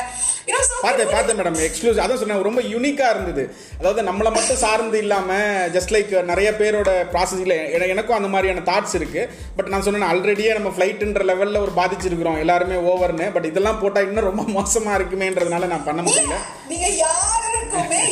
பார்த்தேன் 0.82 1.12
பார்த்தேன் 1.12 1.38
மேடம் 1.38 1.56
எக்ஸ்க்ளூசிவ் 1.66 2.02
அதான் 2.02 2.20
சொன்னேன் 2.20 2.44
ரொம்ப 2.48 2.60
யூனிக்காக 2.72 3.12
இருந்தது. 3.14 3.44
அதாவது 3.78 4.00
நம்மளை 4.08 4.30
மட்டும் 4.36 4.60
சார்ந்து 4.64 4.98
இல்லாமல் 5.04 5.70
ஜஸ்ட் 5.76 5.94
லைக் 5.94 6.12
நிறைய 6.30 6.48
பேரோட 6.60 6.90
ப்ராசஸில் 7.14 7.54
எனக்கும் 7.94 8.18
அந்த 8.18 8.30
மாதிரியான 8.34 8.64
தாட்ஸ் 8.70 8.96
இருக்கு. 9.00 9.22
பட் 9.56 9.70
நான் 9.72 9.84
சொன்னேன் 9.86 10.10
ஆல்ரெடியே 10.12 10.52
நம்ம 10.58 10.72
ஃப்ளைட்டுன்ற 10.76 11.24
லெவலில் 11.30 11.62
ஒரு 11.64 11.74
பாதிச்சிருக்கிறோம் 11.80 12.40
எல்லாருமே 12.44 12.78
ஓவர்னு 12.92 13.28
பட் 13.36 13.48
இதெல்லாம் 13.50 13.80
போட்டால் 13.82 14.08
இன்னும் 14.08 14.28
ரொம்ப 14.30 14.44
மோசமாக 14.58 14.98
இருக்குமேன்றதுனால 15.00 15.70
நான் 15.74 15.88
பண்ண 15.88 16.02
முடியல. 16.08 16.38
நீங்க 16.72 16.88
யாருக்குமே 17.04 18.02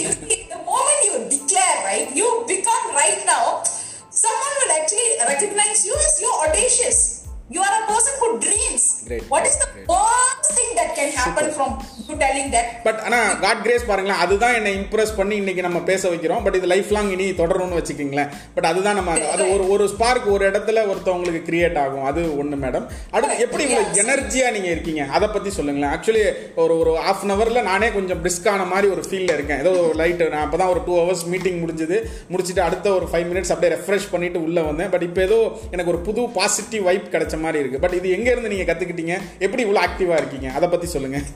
declare 1.64 1.85
right? 1.85 2.14
You 2.16 2.44
become 2.47 2.94
right 2.94 3.23
now. 3.26 3.62
Someone 4.11 4.54
will 4.62 4.83
actually 4.83 5.18
recognize 5.26 5.85
you 5.85 5.94
as 5.94 6.21
you're 6.21 6.49
audacious 6.49 7.24
you 7.54 7.62
are 7.66 7.75
a 7.80 7.84
person 7.92 8.14
who 8.20 8.28
dreams. 8.46 8.84
Great. 9.08 9.25
what 9.32 9.44
is 9.49 9.56
the 9.62 9.68
worst 9.90 10.50
thing 10.56 10.70
that 10.78 10.90
can 10.99 11.11
happen 11.20 11.46
from 11.56 11.70
you 12.06 12.14
telling 12.23 12.49
that? 12.54 12.66
But 12.87 13.00
ஆனால் 13.06 13.28
God 13.44 13.61
grace 13.64 13.84
பாருங்களேன் 13.90 14.20
அதுதான் 14.25 14.54
என்னை 14.58 14.73
Impress 14.78 15.12
பண்ணி 15.18 15.34
இன்னைக்கு 15.42 15.62
நம்ம 15.66 15.80
பேச 15.90 16.02
வைக்கிறோம். 16.12 16.42
But 16.46 16.56
இது 16.58 16.68
லைஃப் 16.73 16.90
லாங் 16.96 17.11
இனி 17.16 17.26
தொடரணும்னு 17.40 17.78
வச்சுக்கிங்களேன். 17.80 18.30
பட் 18.54 18.68
அதுதான் 18.70 18.99
நம்ம 18.99 19.12
அது 19.34 19.44
ஒரு 19.54 19.64
ஒரு 19.75 19.84
ஸ்பார்க் 19.94 20.26
ஒரு 20.34 20.44
இடத்துல 20.50 20.84
ஒருத்தவங்களுக்கு 20.92 21.42
கிரியேட் 21.49 21.78
ஆகும். 21.84 22.06
அது 22.11 22.23
ஒன்று 22.40 22.58
மேடம் 22.64 22.87
அடுத்து 23.14 23.44
எப்படி 23.46 23.64
இவ்வளோ 23.66 23.84
எனர்ஜியாக 24.04 24.54
நீங்கள் 24.56 24.75
இருக்கீங்க? 24.75 25.04
அதை 25.18 25.28
பற்றி 25.37 25.52
சொல்லுங்களேன். 25.58 25.92
ஆக்சுவலி 25.96 26.25
ஒரு 26.64 26.76
ஒரு 26.82 26.94
ஹாஃப் 27.06 27.25
அன் 27.26 27.34
ஹவரில் 27.34 27.68
நானே 27.70 27.90
கொஞ்சம் 27.99 28.23
பிரிஸ்கான 28.25 28.66
மாதிரி 28.73 28.88
ஒரு 28.96 29.04
ஃபீலில் 29.08 29.34
இருக்கேன். 29.37 29.62
ஏதோ 29.64 29.73
ஒரு 29.87 29.94
லைட்டு 30.02 30.30
நான் 30.34 30.46
அப்போ 30.46 30.61
தான் 30.62 30.73
ஒரு 30.75 30.82
டூ 30.88 30.96
ஹவர்ஸ் 31.02 31.25
மீட்டிங் 31.34 31.61
முடிஞ்சது. 31.64 31.99
முடிச்சுட்டு 32.32 32.64
அடுத்த 32.68 32.94
ஒரு 32.99 33.08
ஃபைவ் 33.12 33.26
மினிட்ஸ் 33.32 33.52
அப்படியே 33.54 33.73
ரெஃப்ரெஷ் 33.76 34.11
பண்ணிட்டு 34.14 34.44
உள்ளே 34.49 34.64
வந்தேன். 34.70 34.92
பட் 34.96 35.06
இப்போ 35.11 35.23
ஏதோ 35.28 35.40
எனக்கு 35.75 35.92
ஒரு 35.94 36.02
புது 36.11 36.23
பாசிட்டிவ் 36.40 36.84
வைப் 36.90 37.08
கிடைச்ச 37.14 37.42
மாதிரி 37.46 37.62
இருக்கு. 37.62 37.82
பட் 37.84 37.96
இது 38.00 38.14
எங்கேருந்து 38.16 38.52
நீங்கள் 38.52 38.70
கற்றுக்கிட்டீங்க 38.70 39.16
எப்படி 39.46 39.64
இவ்வளோ 39.66 39.82
ஆக்டிவாக 39.86 40.20
இருக்கீங்க? 40.22 40.50
அதை 40.58 40.68
பற்றி 40.74 40.88
சொல்லுங்கள் 40.94 41.26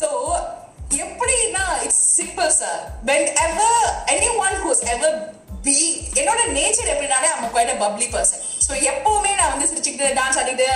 சோ 0.00 0.08
எப்படின்னா 1.04 1.64
it's 1.84 2.02
simple 2.18 2.52
sir 2.60 2.82
whenever 3.46 3.86
anyone 4.46 4.58
whosever 4.94 5.16
be 5.66 5.76
என்னோட 6.20 6.40
நேச்சர் 6.56 6.90
எப்படின்னாலே 6.94 7.28
அவங்க 7.34 7.48
quite 7.54 7.70
bubbly 7.84 8.06
person 8.14 8.40
person. 8.40 8.50
So 8.66 8.72
எப்பவுமே 8.90 9.30
நான் 9.38 9.52
வந்து 9.52 9.68
சிரிச்சுக்கிட்டு 9.70 10.06
டான்ஸ் 10.18 10.38
ஆடிட்டு 10.40 10.66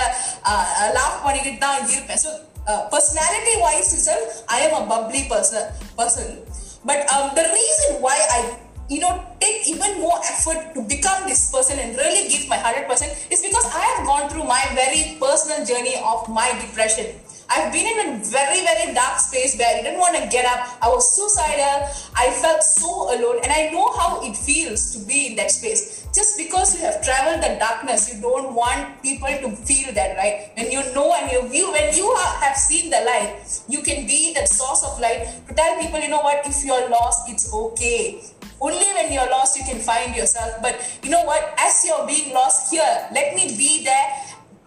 லாஃப் 0.97 1.19
பண்ணிக்கிட்டு 1.25 1.59
தான் 1.65 1.77
இருப்பேன். 1.95 2.21
So 2.23 2.29
personality 2.93 3.53
wise 3.65 3.91
usual 3.99 4.23
I 4.55 4.57
am 4.65 4.75
a 4.79 4.83
bubbly 4.93 5.21
person 5.31 5.67
person 5.99 6.33
but 6.89 7.03
the 7.37 7.43
reason 7.55 7.95
why 8.07 8.17
I 8.37 8.41
you 8.89 8.99
know 8.99 9.23
take 9.39 9.67
even 9.69 10.01
more 10.01 10.19
effort 10.25 10.73
to 10.73 10.81
become 10.81 11.27
this 11.27 11.51
person 11.51 11.79
and 11.79 11.95
really 11.95 12.27
give 12.27 12.49
my 12.49 12.57
100% 12.57 13.31
is 13.31 13.41
because 13.41 13.65
I 13.73 13.85
have 13.95 14.05
gone 14.05 14.29
through 14.29 14.45
my 14.45 14.63
very 14.73 15.17
personal 15.19 15.65
journey 15.65 15.95
of 16.03 16.27
my 16.27 16.49
depression. 16.59 17.15
I've 17.51 17.73
been 17.73 17.87
in 17.87 17.99
a 18.13 18.23
very, 18.25 18.61
very 18.61 18.93
dark 18.93 19.19
space 19.19 19.57
where 19.57 19.67
I 19.67 19.81
didn't 19.81 19.99
want 19.99 20.15
to 20.15 20.27
get 20.29 20.45
up. 20.45 20.77
I 20.83 20.87
was 20.87 21.15
suicidal. 21.15 21.89
I 22.15 22.29
felt 22.41 22.61
so 22.61 23.09
alone. 23.09 23.39
And 23.41 23.51
I 23.51 23.71
know 23.73 23.91
how 23.97 24.21
it 24.21 24.37
feels 24.37 24.93
to 24.93 24.99
be 25.07 25.27
in 25.27 25.35
that 25.37 25.49
space. 25.49 26.07
Just 26.13 26.37
because 26.37 26.77
you 26.77 26.85
have 26.85 27.03
traveled 27.03 27.41
the 27.41 27.57
darkness, 27.57 28.13
you 28.13 28.21
don't 28.21 28.53
want 28.53 29.01
people 29.01 29.27
to 29.29 29.55
feel 29.65 29.91
that, 29.95 30.15
right? 30.15 30.51
When 30.57 30.69
you 30.69 30.81
know 30.93 31.11
and 31.13 31.31
you, 31.31 31.71
when 31.71 31.95
you 31.95 32.15
have 32.41 32.55
seen 32.55 32.91
the 32.91 33.01
light, 33.01 33.41
you 33.67 33.81
can 33.81 34.05
be 34.05 34.33
that 34.35 34.47
source 34.47 34.85
of 34.85 34.99
light 34.99 35.27
to 35.47 35.53
tell 35.55 35.81
people, 35.81 35.99
you 35.99 36.09
know 36.09 36.21
what, 36.21 36.45
if 36.45 36.63
you're 36.63 36.87
lost, 36.89 37.31
it's 37.31 37.51
okay. 37.51 38.21
Only 38.61 38.85
when 38.93 39.11
you're 39.11 39.29
lost, 39.29 39.57
you 39.57 39.63
can 39.63 39.79
find 39.79 40.15
yourself. 40.15 40.61
But 40.61 40.79
you 41.03 41.09
know 41.09 41.23
what, 41.23 41.53
as 41.57 41.83
you're 41.85 42.05
being 42.05 42.33
lost 42.33 42.71
here, 42.71 43.07
let 43.13 43.35
me 43.35 43.55
be 43.57 43.83
there 43.83 44.07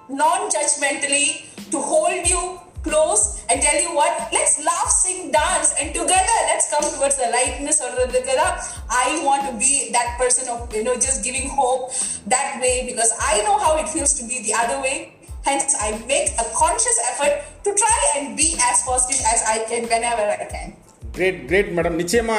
non-judgmentally 0.08 1.70
to 1.70 1.78
hold 1.80 2.26
you 2.26 2.60
close 2.82 3.44
and 3.48 3.62
tell 3.62 3.80
you 3.80 3.94
what? 3.94 4.32
Let's 4.32 4.64
laugh 4.64 4.88
sing 4.88 5.30
dance 5.30 5.74
and 5.80 5.94
together 5.94 6.38
let's 6.50 6.70
come 6.70 6.82
towards 6.82 7.16
the 7.16 7.30
lightness 7.30 7.80
or 7.80 7.90
the 7.94 8.22
i 8.90 9.22
want 9.24 9.48
to 9.48 9.56
be 9.58 9.90
that 9.92 10.18
person 10.18 10.48
of 10.48 10.72
you 10.74 10.82
know 10.84 10.94
just 10.94 11.24
giving 11.24 11.48
hope 11.48 11.92
that 12.26 12.58
way 12.60 12.84
because 12.86 13.12
i 13.20 13.42
know 13.42 13.58
how 13.58 13.78
it 13.78 13.88
feels 13.88 14.14
to 14.14 14.26
be 14.26 14.42
the 14.42 14.54
other 14.54 14.80
way. 14.82 15.14
Hence 15.44 15.74
i 15.80 15.90
make 16.06 16.30
a 16.38 16.46
conscious 16.54 16.98
effort 17.10 17.42
to 17.64 17.74
try 17.74 17.98
and 18.16 18.36
be 18.36 18.54
as 18.70 18.82
positive 18.86 19.24
as 19.26 19.42
i 19.46 19.64
can 19.68 19.84
whenever 19.84 20.22
i 20.22 20.46
can 20.50 20.76
great 21.12 21.46
great 21.46 21.68
madam 21.76 21.98
நிச்சயமா 21.98 22.36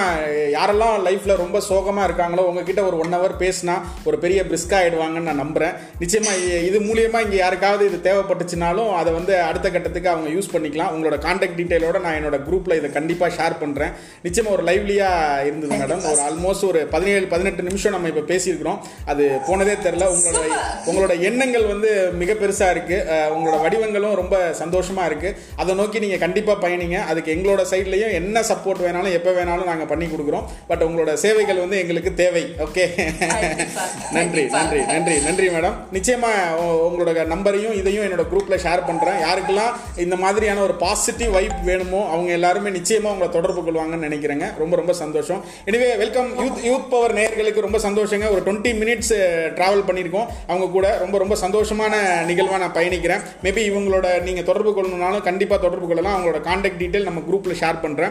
யாரெல்லாம் 0.52 1.04
லைஃப்ல 1.06 1.36
ரொம்ப 1.36 1.62
சோகமா 1.70 2.10
இருக்காங்களோ 2.10 2.38
உங்ககிட்ட 2.38 2.84
ஒரு 2.84 2.98
one 2.98 3.14
hour 3.14 3.42
பேசினா 3.42 3.82
ஒரு 4.04 4.18
பெரிய 4.18 4.44
பிரிஸ்கா 4.44 4.70
ஆயிடுவாங்கன்னு 4.70 5.20
நான் 5.20 5.42
நம்புறேன். 5.42 5.76
நிச்சயமா 6.00 6.28
இ- 6.48 6.64
இது 6.64 6.80
மூலியமா 6.80 7.24
இங்க 7.24 7.36
யாருக்காவது 7.36 7.92
இது 7.94 8.14
தேவைப்பட்டுச்சுனாலும் 8.14 8.94
அதை 8.94 9.14
வந்து 9.14 9.42
அடுத்த 9.42 9.72
கட்டத்துக்கு 9.72 10.10
அவங்க 10.10 10.30
யூஸ் 10.30 10.56
பண்ணிக்கலாம். 10.56 10.92
உங்களோட 10.96 11.16
கான்டாக்ட் 11.16 11.58
டீடைலோட 11.58 12.02
நான் 12.02 12.14
என்னோட 12.14 12.40
குரூப்ல 12.50 12.76
இதை 12.76 12.90
கண்டிப்பா 12.90 13.28
ஷேர் 13.28 13.60
பண்றேன். 13.60 13.90
நிச்சயமா 14.24 14.50
ஒரு 14.50 14.64
லைவ்லியா 14.64 15.42
இருந்தது 15.46 15.76
மேடம் 15.76 16.12
ஒரு 16.12 16.22
ஆல்மோஸ்ட் 16.22 16.68
ஒரு 16.68 16.80
பதினேழு 16.80 17.28
பதினெட்டு 17.28 17.64
நிமிஷம் 17.64 17.92
நம்ம 17.92 18.08
இப்ப 18.08 18.34
பேசியிருக்கிறோம். 18.34 18.80
அது 19.06 19.38
போனதே 19.48 19.74
தெரியல. 19.74 20.10
உங்களோட 20.10 20.52
உங்களோட 20.86 21.20
எண்ணங்கள் 21.20 21.66
வந்து 21.66 22.12
மிக 22.12 22.34
பெருசா 22.34 22.70
இருக்கு. 22.70 23.06
அஹ் 23.10 23.38
உங்களோட 23.38 23.62
வடிவங்களும் 23.62 24.16
ரொம்ப 24.16 24.56
சந்தோஷமா 24.60 25.06
இருக்கு. 25.06 25.36
அதை 25.56 25.76
நோக்கி 25.76 26.00
நீங்க 26.00 26.18
கண்டிப்பா 26.18 26.62
பயணிங்க. 26.62 27.06
அதுக்கு 27.06 27.34
எங்களோட 27.34 27.66
சைட்லயும் 27.72 28.12
என்ன 28.12 28.42
சப்போர்ட் 28.63 28.82
வேணாலும் 28.82 29.12
எப்போ 29.12 29.32
வேணாலும் 29.32 29.65
நாங்க 29.65 29.86
பண்ணி 29.86 30.06
கொடுக்குறோம். 30.06 30.43
பட் 30.67 30.84
உங்களோட 30.84 31.13
சேவைகள் 31.13 31.58
வந்து 31.58 31.80
எங்களுக்கு 31.80 32.13
தேவை. 32.13 32.54
ஓகே. 32.60 32.86
நன்றி. 34.12 34.45
நன்றி 34.45 34.80
நன்றி 34.86 35.19
நன்றி 35.19 35.47
மேடம் 35.47 35.73
நிச்சயமா 35.93 36.54
உ- 36.56 36.88
உங்களோட 36.88 37.26
நம்பரையும் 37.26 37.73
இதையும் 37.73 38.06
என்னோட 38.06 38.23
குரூப்ல 38.34 38.54
ஷேர் 38.54 38.86
பண்றேன். 38.86 39.13
யாருக்கெல்லாம் 39.13 39.99
இந்த 39.99 40.15
மாதிரியான 40.15 40.62
ஒரு 40.62 40.73
பாசிட்டிவ் 40.73 41.32
வைப் 41.32 41.52
வேணுமோ 41.65 42.10
அவங்க 42.10 42.32
எல்லாருமே 42.32 42.69
நிச்சயமா 42.69 43.02
உங்களை 43.02 43.30
தொடர்பு 43.30 43.62
கொள்வாங்கன்னு 43.62 44.02
நினைக்கிறேங்க. 44.02 44.58
ரொம்ப 44.58 44.76
ரொம்ப 44.76 44.93
சந்தோஷம். 44.93 45.43
எனவே 45.65 45.95
வெல்கம் 45.95 46.39
யூத் 46.39 46.65
யூத் 46.65 46.89
பவர் 46.89 47.13
நேயர்களுக்கு 47.13 47.60
ரொம்ப 47.60 47.78
சந்தோஷங்க. 47.78 48.30
ஒரு 48.30 48.41
டுவெண்ட்டி 48.45 48.71
மினிட்ஸ் 48.71 49.41
டிராவல் 49.54 49.84
பண்ணியிருக்கோம். 49.88 50.26
அவங்க 50.47 50.67
கூட 50.71 50.97
ரொம்ப 50.97 51.17
ரொம்ப 51.17 51.36
சந்தோஷமான 51.36 51.91
நிகழ்வா 52.28 52.58
நான் 52.58 52.73
பயணிக்கிறேன். 52.73 53.21
மேபி 53.43 53.62
இவங்களோட 53.71 54.21
நீங்க 54.21 54.41
தொடர்பு 54.41 54.82
கொள்ளணும்னாலும் 54.82 55.21
கண்டிப்பா 55.21 55.58
தொடர்பு 55.58 55.88
கொள்ளலாம். 55.88 56.26
அவங்களோட 56.26 56.38
கான்டாக்ட் 56.38 56.80
டீடைல் 56.80 57.04
நம்ம 57.04 57.21
குரூப்ல 57.32 57.56
ஷேர் 57.60 57.82
பண்றேன். 57.82 58.10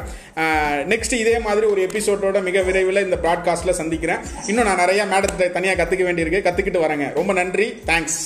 நெக்ஸ்ட் 0.88 1.12
இதே 1.12 1.38
மாதிரி 1.38 1.66
ஒரு 1.66 1.88
எபிசோடோட 1.92 2.42
மிக 2.42 2.62
விரைவில் 2.62 3.04
இந்த 3.04 3.18
ப்ராட்காஸ்ட்ல 3.22 3.70
சந்திக்கிறேன். 3.70 4.16
இன்னும் 4.46 4.64
நான் 4.64 4.76
நிறைய 4.76 5.04
மேடத்தை 5.04 5.50
தனியாக 5.50 5.84
கத்துக்க 5.84 5.98
வேண்டியிருக்கு. 5.98 6.46
கத்துக்கிட்டு 6.48 6.82
வரேங்க. 6.84 7.14
ரொம்ப 7.14 7.32
நன்றி. 7.32 7.82
தேங்க்ஸ் 7.86 8.20